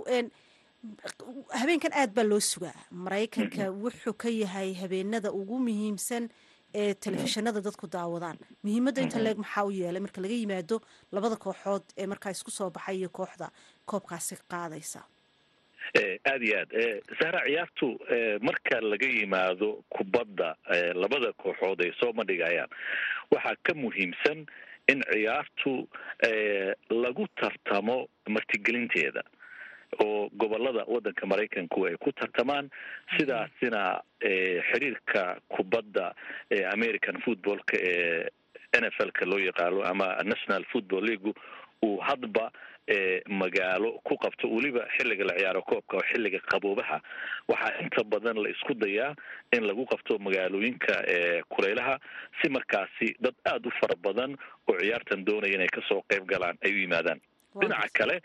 habeenkan 1.60 1.92
aad 1.94 2.14
baa 2.14 2.26
loo 2.30 2.40
sugaa. 2.40 2.76
Maraykanka 2.90 3.70
wuxuu 3.84 4.14
ka 4.22 4.28
yahay 4.28 4.74
habeenada 4.82 5.32
ugu 5.32 5.58
muhiimsan 5.68 6.28
ee 6.74 6.94
telefishinada 6.94 7.60
dadku 7.60 7.86
daawadaan. 7.92 8.38
Muhiimadda 8.62 9.02
inta 9.02 9.18
leeg 9.22 9.38
maxaa 9.38 9.64
u 9.64 9.70
yeelay 9.70 10.00
marka 10.00 10.20
laga 10.20 10.34
yimaado 10.34 10.80
labada 11.12 11.36
kooxood 11.36 11.84
ee 11.96 12.06
markaa 12.06 12.30
isku 12.36 12.50
soo 12.50 12.70
baxay 12.70 12.96
iyo 12.98 13.08
kooxda 13.08 13.50
koobkaasi 13.84 14.36
qaadaysa. 14.50 15.00
Aada 16.26 16.44
iyo 16.44 16.58
aad. 16.60 16.70
Sahra 17.18 17.40
ciyaartu 17.46 17.88
marka 18.42 18.80
laga 18.80 19.06
yimaado 19.06 19.68
kubadda 19.88 20.56
labada 20.94 21.32
kooxood 21.32 21.80
ay 21.84 21.92
soo 22.00 22.12
bandhigayaan 22.12 22.70
waxaa 23.30 23.56
ka 23.62 23.74
muhiimsan 23.74 24.46
in 24.92 25.00
ciyaartu 25.12 25.88
lagu 26.90 27.26
tartamo 27.40 28.08
martigelinteeda 28.28 29.22
oo 30.04 30.28
gobollada 30.32 30.84
wadanka 30.86 31.26
maraykanku 31.26 31.86
ay 31.86 31.96
ku 31.96 32.12
tartamaan 32.12 32.70
sidaasina 33.16 34.02
xiriirka 34.70 35.40
kubadda 35.48 36.14
american 36.72 37.20
footballka 37.24 37.76
ee 37.80 38.28
n 38.80 38.84
f 38.90 38.98
l 39.00 39.10
ka 39.12 39.24
loo 39.26 39.38
yaqaano 39.38 39.82
ama 39.84 40.08
national 40.24 40.64
football 40.72 41.04
leagu 41.04 41.32
uu 41.82 41.98
hadba 42.00 42.50
magaalo 43.28 43.98
ku 44.06 44.14
qabto 44.16 44.48
weliba 44.50 44.86
xilliga 44.96 45.24
la 45.24 45.34
ciyaaro 45.38 45.62
koobka 45.62 45.96
oo 45.96 46.04
xilliga 46.12 46.38
qaboobaha. 46.50 47.00
Waxaa 47.48 47.80
inta 47.82 48.04
badan 48.04 48.38
la 48.42 48.48
isku 48.50 48.74
dayaa 48.74 49.14
in 49.52 49.66
lagu 49.66 49.86
qabto 49.90 50.18
magaalooyinka 50.18 50.94
kuleylaha 51.50 51.98
si 52.40 52.48
markaasi 52.48 53.16
dad 53.20 53.34
aada 53.44 53.68
u 53.68 53.72
fara 53.80 53.96
badan 54.06 54.36
oo 54.68 54.78
ciyaartan 54.78 55.24
doonaya 55.24 55.54
inay 55.54 55.66
ka 55.68 55.82
soo 55.88 56.02
qayb 56.08 56.26
galaan 56.30 56.58
ay 56.62 56.72
u 56.72 56.78
yimaadaan 56.84 57.20
dhinaca 57.60 57.88
kale 57.98 58.16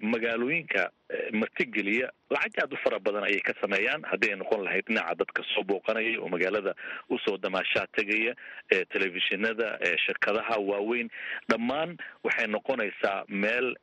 magaalooyinka 0.00 0.90
martigeliya 1.32 2.08
lacag 2.30 2.58
aada 2.62 2.74
u 2.74 2.78
fara 2.84 2.98
badan 3.00 3.24
ayay 3.26 3.40
ka 3.42 3.52
sameeyaan. 3.60 4.02
Haddii 4.10 4.30
ay 4.32 4.36
noqon 4.40 4.62
lahayd 4.64 4.84
dhinaca 4.88 5.14
dadka 5.20 5.42
soo 5.54 5.64
booqanaya 5.64 6.20
oo 6.22 6.28
magaalada 6.28 6.74
u 7.10 7.18
soo 7.24 7.36
damaashaa 7.38 7.86
tegaya 7.96 8.34
telefishinada 8.92 9.78
shirkadaha 10.06 10.58
waaweyn. 10.70 11.10
Dhammaan 11.50 11.96
waxay 12.24 12.46
noqonaysaa 12.54 13.24
meel 13.28 13.74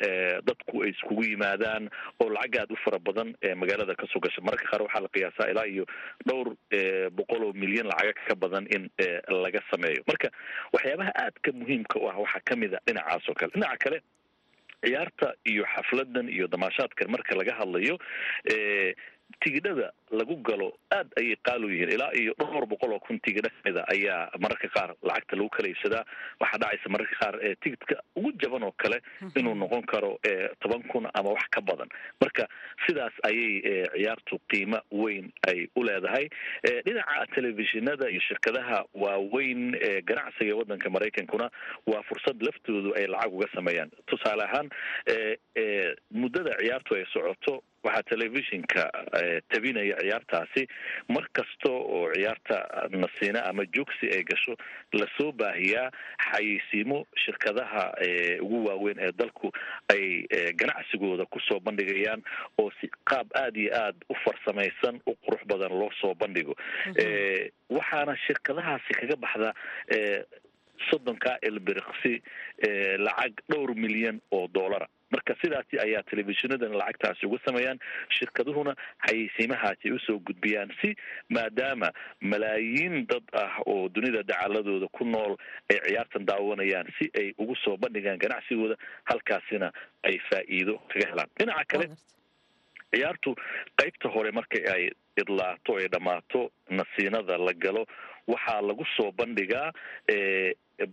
dadku 0.48 0.84
ay 0.84 0.90
iskugu 0.96 1.24
yimaadaan 1.32 1.90
oo 2.24 2.30
lacag 2.30 2.56
aada 2.64 2.74
u 2.74 2.78
fara 2.86 3.00
badan 3.00 3.36
magaalada 3.56 3.96
ka 3.96 4.08
soo 4.14 4.20
gasha. 4.24 4.42
Mararka 4.42 4.66
qaar 4.72 4.82
waxaa 4.88 5.02
la 5.06 5.10
qiyaasaa 5.18 5.52
ilaa 5.52 5.68
iyo 5.68 5.86
dhowr 6.26 6.56
boqol 7.20 7.44
oo 7.50 7.54
milyan 7.54 7.88
lacaga 7.92 8.14
ka 8.28 8.36
badan 8.36 8.66
in 8.72 8.90
laga 9.44 9.62
sameeyo. 9.72 10.02
Marka 10.08 10.32
waxyaabaha 10.74 11.12
aadka 11.26 11.52
muhiimka 11.52 12.00
u 12.00 12.10
ah 12.10 12.18
waxaa 12.24 12.42
ka 12.48 12.56
mid 12.56 12.74
a 12.74 12.80
dhinacaas 12.88 13.30
oo 13.30 13.36
kale. 13.36 13.52
Dhinaca 13.54 13.78
kale 13.86 14.00
ciyaarta 14.86 15.28
iyo 15.52 15.64
xafladan 15.74 16.30
iyo 16.36 16.48
damaashaadkan 16.48 17.10
marka 17.16 17.36
laga 17.40 17.54
hadlayo 17.60 17.96
tigidhada 19.44 19.92
lagu 20.12 20.36
galo 20.48 20.68
aad 20.92 21.08
ayay 21.20 21.36
qaali 21.48 21.68
yihiin. 21.74 21.92
Ilaa 21.96 22.12
iyo 22.22 22.34
dhowr 22.40 22.66
boqol 22.66 22.94
oo 22.96 23.00
kun 23.00 23.20
tigidha 23.20 23.50
kamida 23.50 23.84
ayaa 23.94 24.32
mararka 24.40 24.68
qaar 24.76 24.96
lacagta 25.04 25.36
lagu 25.36 25.50
kala 25.50 25.68
iibsadaa 25.72 26.04
waxaa 26.42 26.58
dhacaysa 26.64 26.90
mararka 26.96 27.16
qaar 27.22 27.36
tigidka 27.64 27.96
ugu 28.16 28.32
jaban 28.42 28.64
oo 28.64 28.72
kale 28.84 29.02
inuu 29.36 29.56
noqon 29.56 29.84
karo 29.94 30.12
toban 30.60 30.84
kun 30.92 31.08
ama 31.14 31.30
wax 31.38 31.48
ka 31.52 31.62
badan. 31.62 31.90
Marka 32.22 32.48
sidaas 32.88 33.14
ayay 33.30 33.86
ciyaartu 33.96 34.40
qiimo 34.50 34.80
weyn 34.92 35.32
ay 35.48 35.68
u 35.76 35.84
leedahay. 35.84 36.30
Dhinaca 36.86 37.26
telefishinada 37.36 38.10
iyo 38.10 38.22
shirkadaha 38.30 38.84
waaweyn 38.94 39.76
ee 39.82 40.02
ganacsiga 40.02 40.52
ee 40.54 40.58
waddanka 40.62 40.90
maraykankuna 40.90 41.50
waa 41.88 42.02
fursad 42.10 42.42
laftoodu 42.48 42.96
ay 42.96 43.08
lacag 43.08 43.34
uga 43.34 43.48
sameeyaan. 43.56 43.92
Tusaale 44.08 44.44
ahaan 44.48 44.70
muddada 46.12 46.56
ciyaartu 46.62 46.96
ay 46.96 47.06
socoto 47.14 47.64
waxaa 47.88 48.04
telefishinka 48.12 48.84
tabinaya 49.50 49.96
ciyaartaasi. 50.04 50.68
Mar 51.10 51.26
kasta 51.34 51.70
oo 51.72 52.04
ciyaarta 52.14 52.58
nasiina 53.04 53.44
ama 53.50 53.66
jugsi 53.76 54.12
ay 54.16 54.24
gasho 54.24 54.56
la 54.94 55.08
soo 55.18 55.32
baahiyaa 55.32 55.90
xayeysiimo 56.32 57.00
shirkadaha 57.26 57.84
ugu 58.42 58.66
waaweyn 58.68 59.00
ee 59.08 59.12
dalku 59.12 59.52
ay 59.96 60.28
ganacsigooda 60.62 61.26
ku 61.26 61.40
soo 61.48 61.60
bandhigayaan 61.60 62.22
oo 62.62 62.72
si 62.82 62.90
qaab 63.12 63.28
aada 63.42 63.60
iyo 63.60 63.72
aada 63.82 64.00
u 64.10 64.16
farsamaysan 64.26 65.00
u 65.06 65.14
qurux 65.26 65.42
badan 65.48 65.72
loo 65.80 65.90
soo 66.02 66.14
bandhigo. 66.16 66.56
Waxaana 67.70 68.16
shirkadahaasi 68.28 68.94
kaga 69.00 69.16
baxda 69.24 69.50
soddonka 70.90 71.38
elbiriksi 71.42 72.14
lacag 73.08 73.34
dhowr 73.50 73.76
milyan 73.76 74.22
oo 74.32 74.48
dollara 74.48 74.88
marka 75.12 75.36
sidaasi 75.42 75.80
ayaa 75.80 76.04
telefishinadana 76.04 76.76
lacagtaasi 76.82 77.26
uga 77.28 77.38
sameeyaan 77.46 77.80
shirkaduhuna 78.18 78.74
xayeysiimahaasi 79.08 79.92
u 79.96 80.00
soo 80.06 80.18
gudbiyaan 80.30 80.74
si 80.82 80.90
maadaama 81.38 81.90
malaayiin 82.22 82.98
dad 83.12 83.24
ah 83.44 83.54
oo 83.66 83.88
dunida 83.90 84.24
dacaladooda 84.32 84.88
ku 84.98 85.06
nool 85.14 85.38
ay 85.72 85.80
ciyaartan 85.88 86.26
daawanayaan 86.32 86.92
si 87.00 87.08
ay 87.22 87.32
ugu 87.38 87.56
soo 87.64 87.78
bandhigaan 87.78 88.20
ganacsigooda 88.26 88.76
halkaasina 89.12 89.72
ay 90.04 90.20
faa'iido 90.30 90.76
kaga 90.92 91.08
helaan. 91.14 91.30
Dhinaca 91.40 91.66
kale 91.74 91.88
ciyaartu 92.96 93.36
qaybta 93.80 94.10
hore 94.16 94.32
marka 94.32 94.60
ay 94.76 94.92
idlaato 95.22 95.78
ay 95.80 95.88
dhammaato 95.96 96.42
nasiinada 96.70 97.38
la 97.48 97.54
galo 97.54 97.86
waxaa 98.28 98.62
lagu 98.62 98.86
soo 98.98 99.12
bandhigaa 99.12 99.72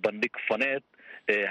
bandhig 0.04 0.34
faneed 0.48 0.82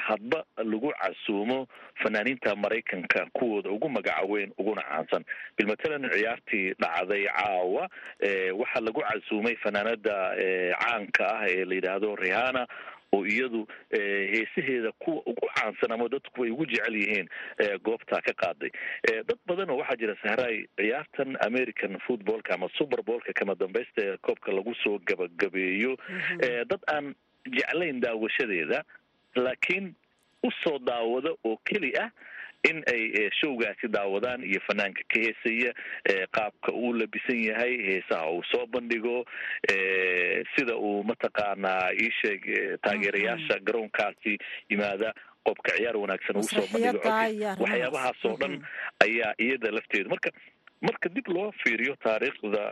hadba 0.05 0.43
lagu 0.57 0.89
casuumo 1.01 1.67
fanaaniinta 2.03 2.55
maraykanka 2.55 3.25
kuwooda 3.33 3.69
ugu 3.69 3.89
magaca 3.89 4.25
weyn 4.31 4.51
uguna 4.57 4.81
caansan. 4.81 5.23
Bilmatalan 5.57 6.09
ciyaartii 6.13 6.73
dhacday 6.81 7.23
caawa 7.37 7.89
waxaa 8.61 8.81
lagu 8.87 9.01
casuumay 9.09 9.55
fanaanada 9.63 10.17
caanka 10.81 11.25
ah 11.39 11.47
ee 11.49 11.65
la 11.65 11.75
yidhaahdo 11.75 12.15
rihana 12.15 12.67
oo 13.13 13.25
iyadu 13.25 13.61
heesaheeda 13.91 14.91
kuwa 14.91 15.21
ugu 15.25 15.47
caansan 15.55 15.91
ama 15.91 16.09
dadku 16.09 16.43
ay 16.43 16.51
ugu 16.51 16.65
jecel 16.65 16.95
yihiin 17.01 17.27
goobtaa 17.83 18.21
ka 18.21 18.33
qaaday. 18.43 18.71
Dad 19.27 19.39
badan 19.47 19.69
oo 19.69 19.77
waxaa 19.81 19.95
jira 20.01 20.15
sahraay 20.23 20.65
ciyaartan 20.77 21.37
american 21.47 21.99
footballka 22.07 22.53
ama 22.57 22.69
superballka 22.77 23.33
kama 23.33 23.55
dambaysta 23.55 24.01
ee 24.05 24.17
koobka 24.17 24.51
lagu 24.51 24.75
soo 24.83 24.99
gabagabeeyo. 24.99 25.97
Dad 26.67 26.81
aan 26.95 27.13
jeclayn 27.57 27.99
daawashadeeda 28.01 28.83
laakiin 29.35 29.93
u 30.43 30.51
soo 30.63 30.79
daawada 30.79 31.29
oo 31.43 31.57
keli 31.65 31.93
ah 32.01 32.09
in 32.69 32.83
ay 32.93 33.29
showgaasi 33.39 33.87
daawadaan 33.95 34.43
iyo 34.49 34.61
fanaanka 34.67 35.01
ka 35.13 35.19
heesaya 35.23 35.71
qaabka 36.37 36.71
uu 36.81 36.93
labisan 36.93 37.39
yahay 37.47 37.73
heesaha 37.87 38.29
uu 38.31 38.43
soo 38.51 38.65
bandhigo 38.75 39.25
sida 40.55 40.75
uu 40.77 41.03
mataqaanaa 41.03 41.91
iisheeg 42.03 42.43
taageerayaasha 42.85 43.59
garoonkaasi 43.67 44.37
yimaada 44.69 45.13
qobka 45.47 45.71
ciyaar 45.77 45.97
wanaagsan 46.03 46.37
uu 46.41 46.49
soo 46.55 46.67
bandhigo 46.73 46.99
waxyaabahaas 47.63 48.25
oo 48.31 48.37
dhan 48.43 48.55
ayaa 49.07 49.33
iyada 49.45 49.71
lafteedu 49.77 50.09
marka 50.15 50.31
marka 50.87 51.09
dib 51.17 51.27
loo 51.37 51.49
fiiriyo 51.63 51.95
taariikhda 52.05 52.63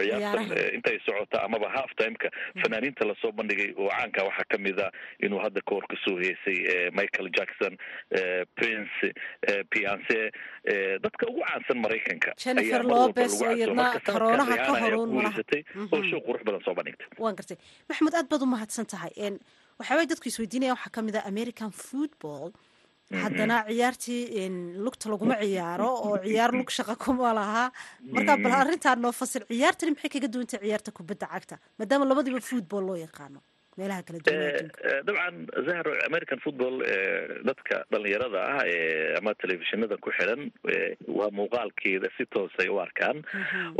ciyaartan 0.00 0.46
intay 0.76 0.98
socota 1.06 1.42
amaba 1.46 1.68
half 1.76 1.90
timeka 2.00 2.28
fanaaniinta 2.62 3.06
la 3.10 3.14
soo 3.22 3.32
bandhigay 3.40 3.70
oo 3.82 3.88
caanka 3.96 4.24
waxaa 4.28 4.46
ka 4.52 4.58
mid 4.66 4.78
a 4.80 4.88
inuu 5.26 5.40
hadda 5.44 5.60
kahor 5.70 5.84
ka 5.92 5.96
soo 6.04 6.16
heesay 6.24 6.58
michael 7.00 7.28
jackson 7.38 7.72
prince 8.60 8.96
piance 9.74 10.18
dadka 11.04 11.22
ugu 11.30 11.40
caansan 11.48 11.78
maraykanka 11.84 12.30
jennifer 12.44 12.82
lopez 12.92 13.32
oo 13.42 13.52
iyadna 13.58 13.86
karoonaha 14.10 14.56
ka 14.66 14.72
horun 14.82 15.10
guuleysatay 15.16 15.62
oo 15.92 16.02
show 16.10 16.20
qurux 16.28 16.42
badan 16.48 16.62
soo 16.68 16.74
bandhigtay. 16.80 17.08
Waan 17.24 17.36
gartay 17.40 17.58
maxamed 17.88 18.14
aad 18.20 18.28
baad 18.32 18.42
umahadsan 18.48 18.86
tahay 18.94 19.12
waxaabay 19.80 20.06
dadku 20.12 20.28
isweydiinaya 20.32 20.74
waxaa 20.76 20.94
ka 20.96 21.02
mid 21.08 21.16
ah 21.20 21.24
american 21.32 21.70
football 21.86 22.52
haddana 23.10 23.64
ciyaartii 23.68 24.48
lugta 24.84 25.10
laguma 25.10 25.36
ciyaaro 25.42 25.88
oo 26.06 26.18
ciyaar 26.24 26.52
lug 26.54 26.70
shaqa 26.78 26.96
kuma 26.96 27.32
laha. 27.34 27.64
Marka 28.14 28.36
bal 28.44 28.52
arrintaa 28.62 28.96
noo 28.96 29.12
fasil 29.12 29.44
ciyaartani 29.50 29.92
maxay 29.96 30.10
kaga 30.14 30.28
duwantay 30.32 30.60
ciyaarta 30.62 30.90
kubadda 30.92 31.26
cagta? 31.34 31.58
Maadaama 31.78 32.04
labadiiba 32.08 32.40
football 32.40 32.84
loo 32.86 32.96
yaqaano 33.06 33.40
meelaha 33.76 34.02
kala 34.06 34.18
duwan 34.20 34.68
dabcan 35.08 35.36
zahro 35.68 35.92
american 36.08 36.40
football 36.44 36.74
dadka 37.48 37.84
dhalinyarada 37.92 38.40
ah 38.56 38.64
ama 39.18 39.32
telefishinada 39.42 39.96
ku 39.96 40.10
xiran 40.18 40.42
waa 41.18 41.30
muuqaalkeeda 41.38 42.08
si 42.16 42.26
toosay 42.34 42.68
u 42.68 42.80
arkaan. 42.84 43.24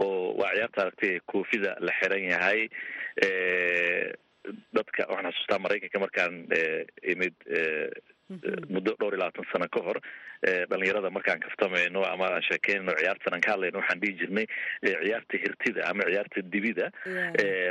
Oo 0.05 0.33
waa 0.41 0.53
ciyaarta 0.57 0.83
aragtay 0.87 1.21
koofida 1.33 1.77
la 1.81 1.93
xiran 2.01 2.25
yahay. 2.33 2.61
Dadka 4.77 5.07
waxaan 5.13 5.33
xasuustaa 5.33 5.59
maraykanka 5.65 5.99
markaan 6.05 6.35
imid 7.13 7.35
muddo 8.75 8.95
dhowr 9.01 9.15
iyo 9.15 9.21
labaatan 9.23 9.47
sano 9.53 9.67
ka 9.69 9.81
hor 9.87 9.99
dhalinyarada 10.71 11.11
markaan 11.17 11.41
kaftamayno 11.45 12.03
ama 12.13 12.27
aan 12.35 12.43
sheekeynayno 12.49 12.95
ciyaartan 13.01 13.35
aan 13.35 13.41
ka 13.47 13.53
hadlayno 13.55 13.79
waxaan 13.83 14.01
dhihi 14.03 14.19
jirnay 14.21 14.47
ciyaarta 14.83 15.39
hirtida 15.45 15.81
ama 15.91 16.03
ciyaarta 16.11 16.43
dibida. 16.53 16.91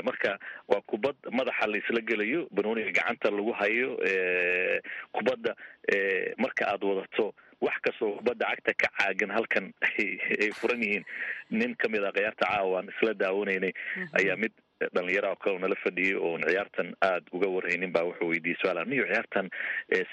Marka 0.08 0.38
waa 0.72 0.82
kubad 0.92 1.16
madaxa 1.40 1.68
laisla 1.74 2.02
gelayo 2.12 2.48
banooniga 2.52 2.92
gacanta 3.00 3.32
lagu 3.32 3.52
hayo 3.62 3.98
kubadda 5.12 5.56
marka 6.38 6.68
aada 6.72 6.88
wadato 6.88 7.34
wax 7.62 7.76
kastoo 7.86 8.16
kubadda 8.18 8.46
cagta 8.56 8.74
ka 8.82 8.88
caagan 8.98 9.30
halkan 9.38 9.74
ay 10.40 10.50
furan 10.60 10.82
yihiin. 10.84 11.04
Nin 11.52 11.76
ka 11.76 11.90
mid 11.90 12.04
a 12.04 12.12
ciyaarta 12.16 12.46
caawaan 12.48 12.90
isla 12.96 13.14
daawanaynay 13.14 13.74
ayaa 14.20 14.36
mid 14.44 14.54
dhalinyara 14.94 15.30
oo 15.30 15.36
kale 15.36 15.60
nala 15.60 15.76
fadhiyay 15.84 16.16
oon 16.16 16.42
ciyaartan 16.48 16.94
aada 17.02 17.26
uga 17.32 17.48
warhaynin 17.56 17.94
baa 17.94 18.04
wuxuu 18.10 18.30
weydiiyey 18.34 18.60
su'aala 18.62 18.86
niyo 18.86 19.06
ciyaartan 19.12 19.50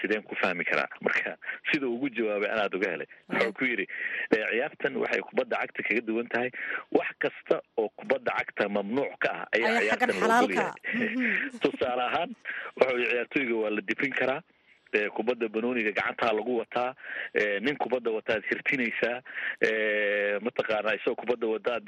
sideen 0.01 0.23
ku 0.23 0.35
fahmi 0.43 0.65
karaa 0.65 0.89
marka 1.01 1.37
sida 1.73 1.87
ugu 1.87 2.11
jawaabay 2.11 2.51
anaad 2.51 2.75
uga 2.75 2.91
helay. 2.91 3.09
Wuxuu 3.29 3.53
ku 3.53 3.65
yidhi 3.65 3.87
ciyaartan 4.35 4.97
waxay 4.97 5.21
kubadda 5.31 5.57
cagta 5.63 5.83
kaga 5.89 6.01
duwan 6.11 6.29
tahay. 6.29 6.51
Wax 6.93 7.09
kasta 7.19 7.63
oo 7.77 7.89
kubadda 7.97 8.37
cagta 8.39 8.69
mamnuuc 8.69 9.19
ka 9.19 9.31
ah 9.33 9.45
ayaa 9.57 9.81
ciyaartan 9.81 10.21
loo 10.21 10.41
golyahay 10.47 10.73
tusaale 11.63 12.05
ahaan 12.11 12.31
wuxuu 12.77 13.05
ciyaartooyga 13.11 13.55
waa 13.63 13.71
la 13.77 13.81
difin 13.91 14.15
karaa 14.21 14.41
kubadda 15.17 15.49
banooniga 15.49 15.93
gacantaa 15.99 16.33
lagu 16.33 16.59
wataa 16.59 16.95
nin 17.61 17.77
kubadda 17.77 18.11
wataad 18.17 18.43
hirtinaysaa 18.51 19.17
mataqaana 20.47 20.95
isagoo 20.99 21.15
kubadda 21.23 21.47
wadaad 21.55 21.85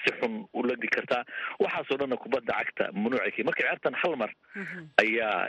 si 0.00 0.10
xun 0.20 0.34
uladi 0.54 0.88
kartaa 0.88 1.24
waxaasoo 1.60 1.96
dhanna 2.00 2.16
kubadda 2.16 2.52
cagta 2.60 2.90
mamnuuca 2.92 3.30
ki 3.36 3.42
marka 3.48 3.62
ciyaartan 3.62 3.94
hal 4.02 4.16
mar 4.22 4.30
ayaa 5.02 5.48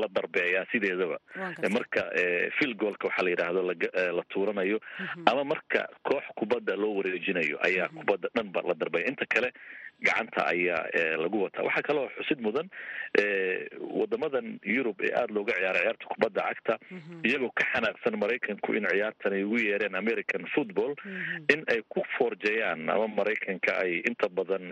la 0.00 0.08
darbeeyaa 0.16 0.66
sideedaba. 0.72 1.18
Marka 1.76 2.02
fil 2.58 2.74
goolka 2.74 3.08
waxaa 3.08 3.24
la 3.26 3.30
yidhaahdo 3.30 3.62
la 4.18 4.22
tuuranayo. 4.32 4.78
Ama 5.30 5.44
marka 5.44 5.88
koox 6.02 6.24
kubadda 6.36 6.76
loo 6.76 6.94
wareejinayo 6.98 7.58
ayaa 7.68 7.88
kubadda 7.88 8.28
dhan 8.34 8.52
ba 8.52 8.62
la 8.68 8.74
darbeeya 8.74 9.08
inta 9.12 9.26
kale 9.34 9.52
gacanta 10.02 10.46
ayaa 10.52 11.16
lagu 11.22 11.42
wataa 11.42 11.62
waxaa 11.68 11.82
kaloo 11.88 12.08
xusid 12.18 12.40
mudan 12.46 12.68
wadamadan 14.00 14.58
yurub 14.62 15.00
ee 15.00 15.12
aada 15.20 15.34
looga 15.34 15.52
ciyaara 15.58 15.80
ciyaarta 15.80 16.06
kubadda 16.12 16.42
cagta 16.48 16.74
iyagoo 17.28 17.50
ka 17.60 17.64
xanaaqsan 17.72 18.16
maraykanku 18.22 18.74
in 18.78 18.86
ciyaartan 18.92 19.32
ay 19.38 19.44
ugu 19.44 19.58
yeereen 19.66 19.94
american 20.02 20.44
football. 20.54 20.92
In 21.54 21.64
ay 21.72 21.80
ku 21.88 22.02
foorjayaan 22.18 22.88
ama 22.90 23.08
maraykanka 23.18 23.72
ay 23.84 24.02
inta 24.10 24.28
badan 24.28 24.68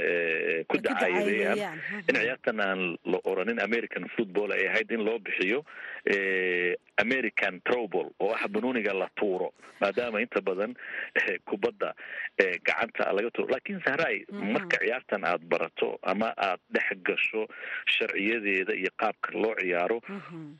ku 0.68 0.76
dacaayadeeyaan 0.86 1.58
in 2.08 2.14
ciyaartan 2.20 2.60
aan 2.68 2.82
la 3.14 3.18
oranin 3.24 3.60
american 3.68 4.08
football 4.16 4.52
ay 4.58 4.68
ahayd 4.68 4.90
in 4.98 5.04
loo 5.08 5.18
bixiyo 5.18 5.64
american 7.04 7.60
troball 7.68 8.10
oo 8.20 8.32
ah 8.34 8.48
banooniga 8.48 8.92
la 8.94 9.08
tuuro 9.18 9.48
maadaama 9.80 10.20
inta 10.24 10.40
badan 10.40 10.74
kubadda 11.48 11.94
gacanta 12.66 13.12
laga 13.16 13.30
tuuro. 13.30 13.48
Lakin 13.54 13.80
sahray 13.86 14.24
marka 14.30 14.78
ciyaartan 15.14 15.24
aada 15.24 15.46
barato 15.48 15.98
ama 16.02 16.32
aada 16.36 16.58
dhex 16.70 16.98
gasho 17.06 17.46
sharciyadeeda 17.86 18.74
iyo 18.74 18.90
qaabka 18.98 19.32
loo 19.42 19.54
ciyaaro. 19.60 20.00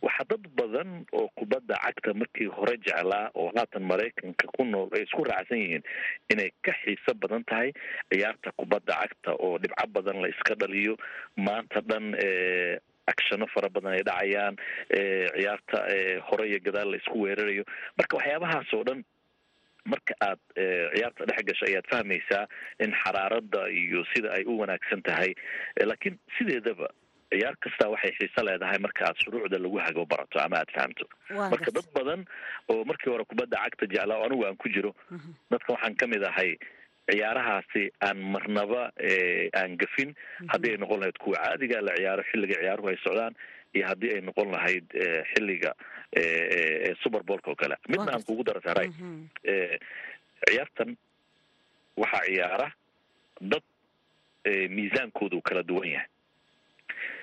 Waxaa 0.03 0.25
dad 0.31 0.45
badan 0.57 1.05
oo 1.12 1.29
kubadda 1.37 1.75
cagta 1.85 2.14
markii 2.14 2.47
hore 2.57 2.77
jeclaa 2.87 3.31
oo 3.35 3.51
haatan 3.57 3.83
maraykanka 3.83 4.47
ku 4.57 4.64
nool 4.64 4.88
ay 4.95 5.03
isku 5.03 5.25
raacsan 5.25 5.59
yihiin 5.59 5.83
inay 6.33 6.51
ka 6.62 6.73
xiiso 6.85 7.14
badan 7.14 7.45
tahay 7.45 7.73
ciyaarta 8.12 8.53
kubadda 8.57 8.95
cagta 9.03 9.35
oo 9.38 9.59
dhibco 9.59 9.87
badan 9.95 10.23
la 10.23 10.29
iska 10.29 10.55
dhaliyo. 10.55 10.97
Maanta 11.37 11.81
dhan 11.81 12.14
acshano 13.07 13.47
fara 13.53 13.69
badan 13.69 13.93
ay 13.99 14.03
dhacayaan 14.03 14.57
ciyaarta 15.37 15.77
hore 16.31 16.49
iyo 16.49 16.61
gadaal 16.64 16.90
la 16.90 16.97
isku 17.03 17.21
weerarayo. 17.27 17.64
Marka 17.99 18.17
waxyaabahaas 18.17 18.73
oo 18.75 18.85
dhan 18.85 19.05
marka 19.92 20.14
aad 20.27 20.40
ciyaarta 20.94 21.27
dhex 21.31 21.40
gasho 21.49 21.64
ayaad 21.70 21.87
fahmaysaa 21.92 22.44
in 22.85 22.92
xaraarada 23.03 23.62
iyo 23.83 24.05
sida 24.14 24.33
ay 24.38 24.44
u 24.47 24.59
wanaagsan 24.61 25.03
tahay. 25.09 25.35
Laakiin 25.90 26.18
sideedaba 26.38 26.88
ciyaar 27.35 27.57
kasta 27.64 27.88
waxay 27.94 28.12
xiiso 28.18 28.44
leedahay 28.49 28.79
marka 28.87 29.05
aad 29.09 29.16
shuruucda 29.25 29.59
lagu 29.64 29.79
hago 29.87 30.07
barato 30.12 30.38
ama 30.44 30.57
aad 30.62 30.70
fahamto. 30.77 31.05
Marka 31.53 31.70
dad 31.79 31.88
badan 31.97 32.25
oo 32.73 32.85
markii 32.85 33.11
hore 33.12 33.25
kubadda 33.25 33.61
cagta 33.64 33.87
jeclaa 33.94 34.18
oo 34.20 34.27
anigu 34.29 34.47
aan 34.49 34.57
ku 34.57 34.68
jiro 34.77 34.94
dadka 35.51 35.73
waxaan 35.77 35.97
ka 36.01 36.07
mid 36.14 36.23
ahay 36.31 36.57
ciyaarahaasi 37.11 37.83
aan 38.09 38.18
marnaba 38.35 38.85
aan 39.61 39.77
gafin. 39.83 40.14
Haddii 40.53 40.73
ay 40.75 40.79
noqon 40.85 41.01
lahayd 41.05 41.18
kuwa 41.20 41.37
caadiga 41.44 41.81
la 41.85 41.92
ciyaaro 42.01 42.23
xilliga 42.33 42.57
ciyaaruhu 42.62 42.88
ay 42.92 42.99
socdaan 43.05 43.35
iyo 43.75 43.85
haddii 43.90 44.14
ay 44.16 44.20
noqon 44.31 44.49
lahayd 44.55 44.87
xilliga 45.35 45.75
superbolka 47.03 47.50
oo 47.50 47.57
kale 47.62 47.77
midna 47.88 48.12
aan 48.14 48.22
kugu 48.29 48.42
dara 48.44 48.61
saray 48.66 48.88
ciyaartan 50.46 50.96
waxaa 51.96 52.24
ciyaara 52.29 52.68
dad 53.53 53.62
miisaankoodu 54.77 55.40
kala 55.48 55.62
duwan 55.68 55.88
yahay 55.94 56.09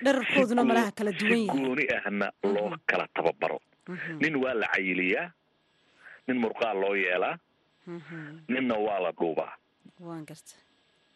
dherarkooduna 0.04 0.64
malaha 0.70 0.90
kala 0.98 1.12
duwan 1.12 1.32
si 1.38 1.46
yahay 1.46 1.60
gooni 1.64 1.84
ahna 1.98 2.26
loo 2.54 2.70
kala 2.90 3.06
tababaro 3.14 3.58
nin 4.22 4.36
waa 4.42 4.54
la 4.62 4.66
cayiliyaa 4.74 5.28
nin 6.28 6.36
murqaal 6.44 6.76
loo 6.84 6.94
yeelaa 7.04 7.36
ninna 8.48 8.74
waa 8.86 9.00
la 9.06 9.10
dhuubaa 9.18 9.52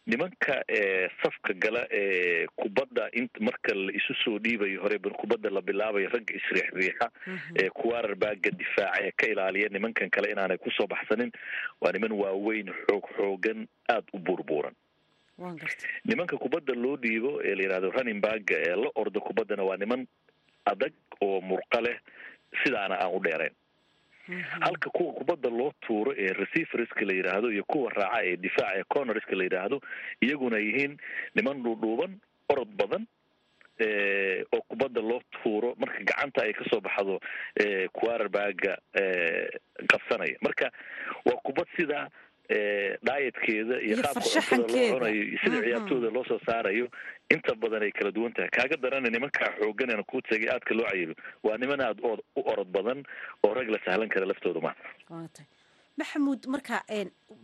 nimanka 0.06 0.62
safka 1.22 1.52
gala 1.54 1.86
ee 1.90 2.46
kubadda 2.56 3.08
in 3.12 3.28
marka 3.40 3.74
la 3.74 3.92
isu 3.92 4.14
soo 4.24 4.38
dhiibayo 4.38 4.80
hore 4.82 4.98
kubadda 4.98 5.50
la 5.50 5.60
bilaabayo 5.60 6.08
ragga 6.08 6.34
isriixriixa 6.40 7.10
ee 7.62 7.68
kuwarar 7.70 8.14
baaga 8.14 8.50
difaaca 8.50 9.02
ee 9.06 9.10
ka 9.16 9.26
ilaaliya 9.26 9.68
nimankan 9.68 10.10
kale 10.10 10.30
inaanay 10.30 10.58
ku 10.58 10.70
soo 10.70 10.86
baxsanin. 10.86 11.32
Waa 11.80 11.92
niman 11.92 12.12
waaweyn 12.12 12.70
xoog 12.86 13.04
xoogan 13.16 13.66
aada 13.88 14.06
u 14.14 14.18
buurbuuran 14.18 14.74
nimanka 16.04 16.36
kubadda 16.38 16.74
loo 16.74 16.96
dhiibo 16.96 17.42
ee 17.44 17.54
la 17.54 17.62
yidhahdo 17.62 17.90
running 17.90 18.20
baaga 18.20 18.56
ee 18.68 18.76
la 18.76 18.90
ordo 18.94 19.20
kubaddana 19.20 19.62
waa 19.62 19.76
niman 19.76 20.06
adag 20.64 20.92
oo 21.20 21.40
murqa 21.40 21.80
leh 21.80 21.98
sidaana 22.62 22.94
aan 23.02 23.14
u 23.16 23.20
dheerayn 23.26 23.54
halka 24.60 24.90
kuwa 24.90 25.12
kubadda 25.12 25.50
loo 25.50 25.72
tuuro 25.86 26.14
ee 26.18 26.32
receiverska 26.32 27.04
la 27.04 27.12
yidhaahdo 27.12 27.50
iyo 27.52 27.64
kuwa 27.64 27.90
raaca 27.90 28.24
ee 28.24 28.36
difaaca 28.36 28.78
ee 28.78 28.84
cornerska 28.94 29.36
la 29.36 29.44
yidhaahdo 29.44 29.80
iyaguna 30.20 30.58
yihiin 30.58 30.96
niman 31.34 31.62
dhuudhuuban 31.62 32.18
orod 32.48 32.68
badan 32.76 33.06
oo 34.54 34.60
kubadda 34.68 35.00
loo 35.00 35.20
tuuro 35.42 35.74
marka 35.78 35.98
gacanta 36.04 36.42
ay 36.42 36.52
ka 36.52 36.64
soo 36.70 36.80
baxdo 36.80 37.20
quarterbaga 37.92 38.78
qabsanaya. 39.90 40.36
Marka 40.40 40.70
waa 41.26 41.40
kubad 41.44 41.66
sida 41.76 42.08
dhaayadkeeda 43.06 43.74
iyo 43.86 43.94
Iyo 43.96 44.02
qaabka 44.02 44.20
cuntada 44.20 44.22
loo 44.22 44.22
farshaxankeeda. 44.22 44.92
cunayo 44.94 45.22
iyo 45.28 45.38
sida 45.42 45.58
ciyaartooda 45.66 46.08
loo 46.16 46.24
soo 46.30 46.40
saarayo 46.46 46.86
inta 47.34 47.52
badan 47.62 47.82
ay 47.86 47.92
kala 47.98 48.10
duwan 48.16 48.32
tahay 48.36 48.50
kaaga 48.56 48.76
darana 48.84 49.08
nimankaa 49.14 49.50
xooganana 49.58 50.02
kuu 50.10 50.20
tegay 50.28 50.48
aadka 50.54 50.72
loo 50.78 50.86
cayilo 50.90 51.14
waa 51.46 51.56
niman 51.62 51.80
aada 51.80 52.00
u 52.38 52.40
orod 52.52 52.70
badan 52.76 52.98
oo 53.44 53.52
rag 53.54 53.68
la 53.74 53.78
sahlan 53.84 54.08
kara 54.08 54.26
laftooda 54.30 54.60
ma 54.66 54.72
maxamuud 56.00 56.42
marka 56.54 56.76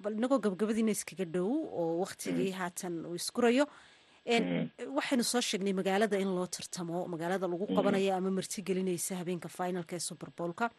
bal 0.02 0.14
inagoo 0.18 0.38
gabagabadiina 0.44 0.92
iskaga 0.96 1.24
dhow 1.34 1.48
oo 1.80 1.98
waktigii 2.04 2.50
haatan 2.60 2.94
uu 3.08 3.14
iskurayo. 3.16 3.64
Een, 4.34 4.70
waxaynu 4.98 5.24
soo 5.24 5.40
sheegnay 5.40 5.72
magaalada 5.74 6.16
in 6.24 6.30
loo 6.36 6.46
tartamo 6.46 7.08
magaalada 7.14 7.48
lagu 7.52 7.66
qabanayo 7.76 8.12
ama 8.14 8.30
martigelinaysa 8.38 9.16
habeenka 9.20 9.48
finalka 9.48 9.96
ee 9.96 10.04
superbolka 10.08 10.70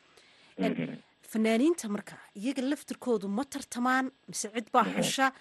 fanaaniinta 1.32 1.88
marka 1.96 2.16
iyaga 2.42 2.62
laftirkoodu 2.72 3.28
ma 3.38 3.44
tartamaan 3.54 4.12
mise 4.30 4.48
cid 4.56 4.68
baa 4.74 4.86
xusha. 4.98 5.32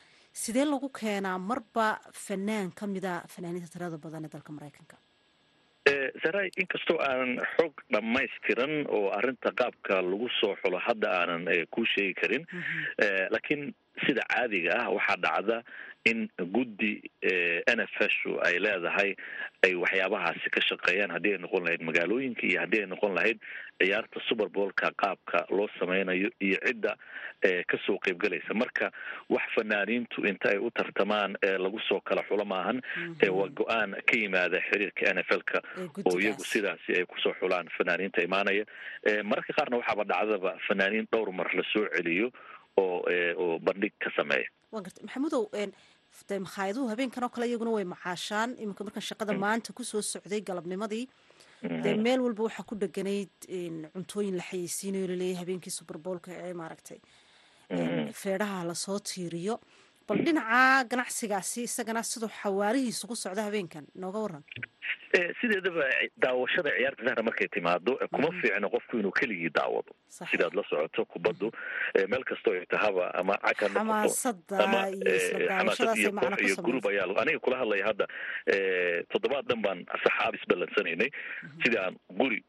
Sidee 0.42 0.64
lagu 0.64 0.88
keenaa 1.00 1.38
marba 1.38 1.86
fanaan 2.26 2.70
ka 2.78 2.86
mida 2.86 3.12
fanaaniinta 3.34 3.68
tirada 3.74 3.98
badan 4.04 4.24
ee 4.24 4.32
dalka 4.34 4.52
maraykanka? 4.56 4.96
Saray 6.22 6.48
inkastoo 6.62 6.98
aanan 7.08 7.32
xog 7.56 7.74
dhammaystiran 7.92 8.74
oo 8.96 9.10
arrinta 9.18 9.50
qaabka 9.60 9.94
lagu 10.10 10.28
soo 10.40 10.54
xulo 10.62 10.78
hadda 10.86 11.08
aanan 11.20 11.42
eh, 11.52 11.66
kuu 11.74 11.84
sheegi 11.94 12.14
karin. 12.20 12.44
Eh, 13.04 13.26
laakiin 13.34 13.74
sida 14.06 14.22
caadiga 14.32 14.72
ah 14.82 14.88
waxaa 14.96 15.18
dhacda 15.24 15.56
in 16.04 16.28
guddi 16.54 16.98
n 17.22 17.80
f 17.80 17.96
s 18.00 18.14
ay 18.46 18.58
leedahay 18.58 19.14
ay 19.62 19.74
waxyaabahaasi 19.74 20.50
ka 20.50 20.60
shaqeeyaan. 20.60 21.10
Haddii 21.14 21.34
ay 21.36 21.38
noqon 21.38 21.62
lahayd 21.64 21.82
magaalooyinka 21.86 22.42
iyo 22.46 22.60
haddii 22.60 22.80
ay 22.82 22.86
noqon 22.90 23.14
lahayd 23.14 23.38
ciyaarta 23.78 24.20
superbolka 24.28 24.90
qaabka 24.98 25.46
loo 25.50 25.68
sameynayo 25.78 26.30
iyo 26.40 26.58
cidda 26.66 26.96
eh, 27.42 27.62
ka 27.66 27.78
soo 27.86 27.98
qeybgalaysa 28.02 28.54
marka 28.54 28.90
wax 29.30 29.42
fanaaniintu 29.54 30.26
inta 30.26 30.50
ay 30.50 30.58
u 30.58 30.70
tartamaan 30.70 31.34
ee 31.42 31.58
lagu 31.58 31.78
soo 31.88 32.00
kala 32.00 32.22
xulo 32.28 32.44
maahan 32.44 32.82
ee 33.22 33.30
waa 33.30 33.48
go'aan 33.48 33.94
ka 34.06 34.14
yimaada 34.18 34.58
xiriirka 34.70 35.10
n 35.14 35.18
f 35.22 35.30
l 35.30 35.42
ka 35.42 35.58
oo 36.06 36.18
iyagu 36.18 36.42
sidaasi 36.44 36.98
ay 36.98 37.06
ku 37.06 37.18
soo 37.22 37.34
xulaan 37.40 37.70
fanaaniinta 37.78 38.22
imaanaya. 38.22 38.64
Eh, 39.06 39.22
mararka 39.22 39.52
qaarna 39.54 39.78
waxaaba 39.82 40.04
dhacdaba 40.04 40.58
fanaaniin 40.66 41.06
dhowr 41.12 41.30
mar 41.32 41.50
la 41.54 41.62
soo 41.72 41.86
celiyo 41.94 42.30
oo 42.78 43.02
eh, 43.10 43.34
oo 43.38 43.58
bandhig 43.58 43.94
ka 43.98 44.10
sameeya. 44.16 44.46
Waan 44.72 44.84
garta. 44.86 45.02
Maxamuudow 45.04 45.50
een, 46.12 46.26
dee 46.28 46.38
makhaayadahu 46.38 46.88
habeenkan 46.92 47.24
oo 47.24 47.28
kale 47.28 47.46
iyaguna 47.48 47.70
way 47.70 47.84
macaashaan. 47.84 48.50
Iminka 48.62 48.84
markaan 48.84 49.02
shaqada 49.10 49.32
maanta 49.44 49.72
ku 49.72 49.82
soo 49.84 50.00
socday 50.02 50.40
galabnimadii 50.40 51.08
dee 51.84 51.94
meel 51.96 52.20
walba 52.20 52.42
waxaa 52.48 52.64
ku 52.68 52.74
dheganayd 52.82 53.30
cuntooyin 53.94 54.36
la 54.36 54.42
xayeysiinayo 54.50 55.06
la 55.08 55.16
leeyahay 55.16 55.40
habeenkii 55.44 55.70
superboolka 55.78 56.30
ee 56.32 56.52
maaragtay. 56.54 57.00
Een, 57.70 58.12
feedhaha 58.12 58.64
la 58.64 58.74
soo 58.74 58.98
tiiriyo. 58.98 59.60
Bal 60.06 60.18
dhinaca 60.26 60.84
ganacsigaasi 60.90 61.62
isagana 61.68 62.02
siduu 62.02 62.28
xawaarihiisu 62.40 63.06
ku 63.06 63.14
socda 63.16 63.42
habeenkan 63.48 63.86
nooga 63.94 64.18
waran 64.24 64.44
sideedaba 65.40 65.84
daawashada 66.16 66.70
ciyaarta 66.76 67.04
sahra 67.08 67.22
markay 67.28 67.48
timaado 67.48 67.98
kuma 68.12 68.28
fiicno 68.40 68.68
qofku 68.74 68.98
inuu 69.00 69.12
keligii 69.20 69.50
daawado 69.58 69.92
sidaad 70.30 70.54
la 70.54 70.62
socoto 70.70 71.04
kubaddu 71.04 71.50
meel 72.08 72.24
kastoo 72.24 72.54
ay 72.58 72.66
tahaba 72.66 73.10
ama 73.14 73.36
cag 73.44 73.60
ha 73.60 73.84
noqoto 73.84 74.14
xamaasada 74.14 74.58
ama 74.64 74.80
iyo 74.88 75.48
xamaasad 75.48 75.86
koox 76.20 76.40
iyo 76.40 76.88
ayaa 76.92 77.20
aniga 77.22 77.38
kula 77.44 77.56
hadlaya 77.62 77.84
hadda 77.90 78.06
toddobaad 79.12 79.44
dhan 79.50 79.62
baan 79.66 79.78
saxaab 80.04 80.34
isballansanaynay 80.40 81.10
sidii 81.64 81.78
aan 81.84 81.96
guri 82.20 82.40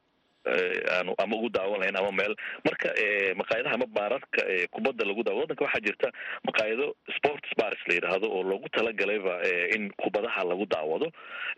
aanu 0.45 1.13
ama 1.17 1.35
ugu 1.37 1.49
daawan 1.49 1.79
lahayn 1.79 1.95
ama 1.99 2.11
meel. 2.11 2.35
Marka 2.65 2.89
eh, 3.03 3.35
maqaayadaha 3.35 3.75
ama 3.75 3.85
baararka 3.87 4.41
eh, 4.49 4.67
kubadda 4.71 5.05
lagu 5.05 5.23
daawo 5.23 5.39
waddanka 5.43 5.65
waxaa 5.65 5.79
jirta 5.87 6.11
maqaayado 6.47 6.95
sports 7.17 7.49
bars 7.57 7.79
la 7.87 7.93
yidhaahdo 7.95 8.27
oo 8.31 8.43
loogu 8.43 8.69
talagalayba 8.69 9.39
eh, 9.47 9.75
in 9.75 9.89
kubadaha 9.97 10.43
lagu 10.43 10.65
daawado. 10.65 11.11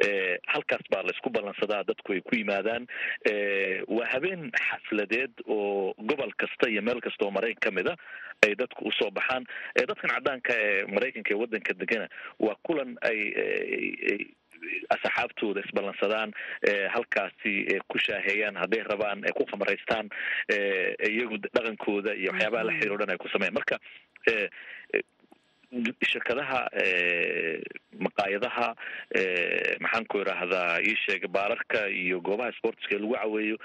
Eh, 0.05 0.37
halkaas 0.47 0.85
baa 0.91 1.03
laysku 1.03 1.29
ballansadaa 1.29 1.83
dadku 1.83 2.13
ay 2.13 2.21
ku 2.21 2.35
yimaadaan. 2.35 2.87
Eh, 3.31 3.81
waa 3.87 4.05
habeen 4.13 4.51
xafladeed 4.67 5.31
oo 5.47 5.93
gobol 5.97 6.31
kasta 6.37 6.69
iyo 6.69 6.81
meel 6.81 7.01
kasta 7.01 7.25
oo 7.25 7.31
maraykan 7.31 7.59
ka 7.65 7.71
mid 7.71 7.87
a 7.87 7.95
ay 8.45 8.53
dadku 8.55 8.85
u 8.87 8.91
soo 8.99 9.09
baxaan. 9.11 9.45
Eh, 9.75 9.85
dadkan 9.87 10.11
caddaanka 10.15 10.53
ee 10.53 10.85
maraykanka 10.95 11.33
ee 11.33 11.39
waddanka 11.41 11.73
degana 11.73 12.07
waa 12.39 12.55
kulan 12.67 12.97
ay- 13.01 13.33
asxaabtooda 14.95 15.61
isballansadaan 15.65 16.33
eh, 16.69 16.87
halkaasi 16.95 17.53
eh, 17.73 17.79
ku 17.89 17.97
shaaheeyaan 18.07 18.55
hadday 18.63 18.83
rabaan 18.91 19.23
ku 19.37 19.45
khamraystaan 19.51 20.09
eh, 20.49 20.93
iyagu 21.11 21.37
dhaqankooda 21.45 22.13
iyo 22.21 22.31
waxyaabaha 22.33 22.63
la 22.69 22.73
xiriiro 22.79 22.97
dhan 23.01 23.09
ay 23.15 23.17
ku 23.17 23.27
sameeyaan. 23.33 23.57
Marka 23.59 23.77
shirkadaha 26.09 26.59
maqaayadaha 28.05 28.67
eh, 29.19 29.75
maxaan 29.83 30.05
ku 30.11 30.21
idhaahdaa 30.23 30.79
ii 30.87 30.95
sheega 31.05 31.27
baararka 31.27 31.87
iyo 31.89 32.21
goobaha 32.21 32.51
sportska 32.57 32.95
ee 32.95 32.99
lagu 33.03 33.15
caweeyo 33.17 33.57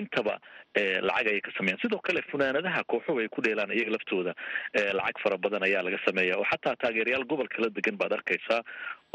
intaba 0.00 0.38
lacag 1.08 1.28
ayay 1.32 1.40
ka 1.40 1.50
sameeyaan. 1.58 1.80
Sidoo 1.82 2.00
kale 2.06 2.22
funaanadaha 2.30 2.84
kooxuhu 2.92 3.20
ay 3.24 3.28
ku 3.28 3.42
dheelaan 3.44 3.72
iyaga 3.76 3.96
laftooda. 3.96 4.32
Lacag 4.98 5.20
fara 5.24 5.36
badan 5.44 5.66
ayaa 5.68 5.82
laga 5.88 5.98
sameeya 6.06 6.38
oo 6.38 6.46
xataa 6.52 6.76
taageerayaal 6.84 7.26
gobol 7.32 7.48
kala 7.54 7.68
degan 7.78 7.96
baad 8.00 8.12
arkaysaa 8.18 8.60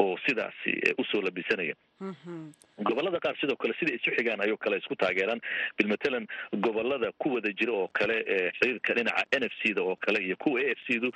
oo 0.02 0.16
sidaasi 0.26 0.70
u 0.98 1.04
soo 1.04 1.20
labisanaya 1.22 1.74
gobollada 2.00 3.18
qaar 3.24 3.36
sidoo 3.40 3.56
kale 3.56 3.74
sida 3.78 3.94
isu 3.94 4.10
xigaan 4.16 4.40
ayuu 4.44 4.56
kale 4.58 4.78
isku 4.78 4.96
taageeraan. 4.96 5.40
Bilmatalan 5.78 6.26
gobollada 6.66 7.12
ku 7.18 7.34
wada 7.34 7.50
jira 7.52 7.72
oo 7.72 7.88
kale 7.88 8.16
xiriirka 8.58 8.94
dhinaca 8.94 9.24
n 9.38 9.44
f 9.48 9.54
c 9.62 9.74
da 9.74 9.82
oo 9.82 9.96
kale 9.96 10.18
iyo 10.24 10.36
kuwa 10.36 10.60
a 10.60 10.70
f 10.74 10.80
c 10.86 10.98
du 11.00 11.10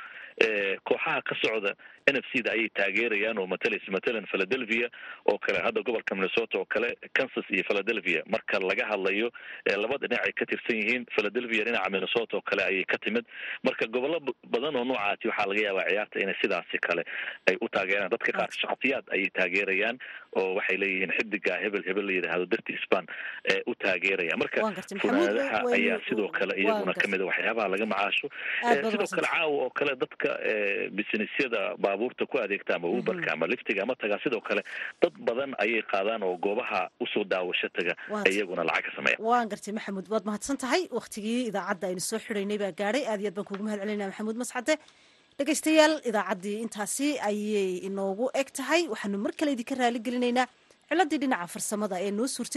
kooxaha 0.87 1.23
ka 1.23 1.35
socda 1.43 1.75
n 2.07 2.17
f 2.17 2.27
c 2.33 2.43
da 2.43 2.53
ayay 2.55 2.69
taageerayaan 2.71 3.39
oo 3.39 3.47
matalaysa 3.47 3.91
matalan 3.91 4.27
philadelphia 4.31 4.89
oo 5.27 5.39
kale 5.39 5.59
hadda 5.67 5.83
gobolka 5.83 6.15
minnesota 6.15 6.59
oo 6.59 6.65
kale 6.65 6.95
kansas 7.13 7.45
iyo 7.51 7.65
philadelphia. 7.67 8.23
Marka 8.31 8.59
laga 8.63 8.87
hadlayo 8.87 9.31
laba 9.67 9.99
dhinac 9.99 10.23
ay 10.25 10.33
ka 10.33 10.47
tirsan 10.47 10.77
yihiin 10.79 11.05
philadelphia 11.15 11.65
dhinaca 11.65 11.91
minnesota 11.91 12.37
oo 12.39 12.43
kale 12.47 12.63
ayay 12.65 12.85
ka 12.85 12.99
timid. 13.03 13.27
Marka 13.67 13.87
gobollo 13.91 14.21
badan 14.47 14.77
oo 14.79 14.85
noocaasi 14.85 15.27
waxaa 15.29 15.51
laga 15.51 15.61
yaabaa 15.67 15.89
ciyaarta 15.91 16.23
inay 16.23 16.39
sidaasi 16.43 16.79
kale 16.87 17.03
ay 17.51 17.57
u 17.61 17.67
taageeraan. 17.69 18.11
Dadka 18.15 18.31
qaar 18.39 18.51
shakhsiyaad 18.63 19.05
ayay 19.13 19.29
taageerayaan 19.35 19.99
oo 20.37 20.55
waxay 20.59 20.77
leeyihiin 20.83 21.13
xidiga 21.19 21.57
hebel 21.65 21.83
hebel 21.89 22.07
la 22.09 22.13
yidhaahdo 22.19 22.47
darti 22.53 22.77
span 22.85 23.07
ee 23.53 23.61
u 23.67 23.75
taageeraya. 23.75 24.37
Marka 24.43 24.61
funaanadaha 25.03 25.59
ayaa 25.79 25.99
sidoo 26.09 26.29
kale 26.39 26.55
iyaguna 26.63 26.95
ka 27.03 27.07
mid 27.13 27.21
a 27.21 27.27
waxyaabaha 27.31 27.69
laga 27.75 27.87
macaasho. 27.93 28.29
Sidoo 28.91 29.07
kale 29.15 29.27
caawa 29.29 29.57
oo 29.65 29.71
kale 29.79 29.93
dadka 30.03 30.29
businessyada 30.99 31.61
baabuurta 31.85 32.27
ku 32.27 32.39
adeegta 32.39 32.77
ama 32.77 32.89
uberka 32.89 33.33
ama 33.33 33.47
liftiga 33.53 33.83
ama 33.83 33.95
tagaa 34.03 34.19
sidoo 34.25 34.41
kale 34.41 34.63
dad 35.03 35.15
badan 35.29 35.55
ayay 35.65 35.83
qaadaan 35.93 36.23
oo 36.23 36.37
goobaha 36.37 36.81
u 37.01 37.07
soo 37.13 37.25
daawasho 37.25 37.69
taga 37.79 37.95
iyaguna 38.31 38.65
lacag 38.65 38.85
ka 38.85 38.91
sameeya. 38.97 39.17
waan 39.21 39.49
gartay 39.49 39.73
maxamuud. 39.79 40.07
Waad 40.13 40.25
mahadsan 40.29 40.57
tahay? 40.57 40.83
Waktigii 40.99 41.41
idaacadda 41.51 41.87
aynu 41.91 42.01
soo 42.11 42.19
xidhaynay 42.27 42.59
baa 42.65 42.73
gaadhay 42.81 43.05
aad 43.07 43.21
iyo 43.21 43.29
aad 43.31 43.37
baan 43.39 43.47
kuugu 43.51 43.65
mahad 43.69 43.81
celinaya 43.85 44.09
maxamuud 44.13 44.37
mascade 44.43 44.75
dhegaystayaal 45.39 45.93
idaacaddii 46.11 46.57
intaasi 46.65 47.09
ayay 47.29 47.71
inoogu 47.89 48.27
eg 48.41 48.49
tahay 48.59 48.83
waxaanu 48.93 49.19
mar 49.25 49.33
kale 49.39 49.51
idinka 49.55 49.75
raali 49.81 50.01
gelinaynaa 50.07 50.47
ciladii 50.89 51.19
dhinaca 51.23 51.47
farsamada 51.55 51.97
ee 52.07 52.11
noo 52.19 52.27
suurtay 52.35 52.47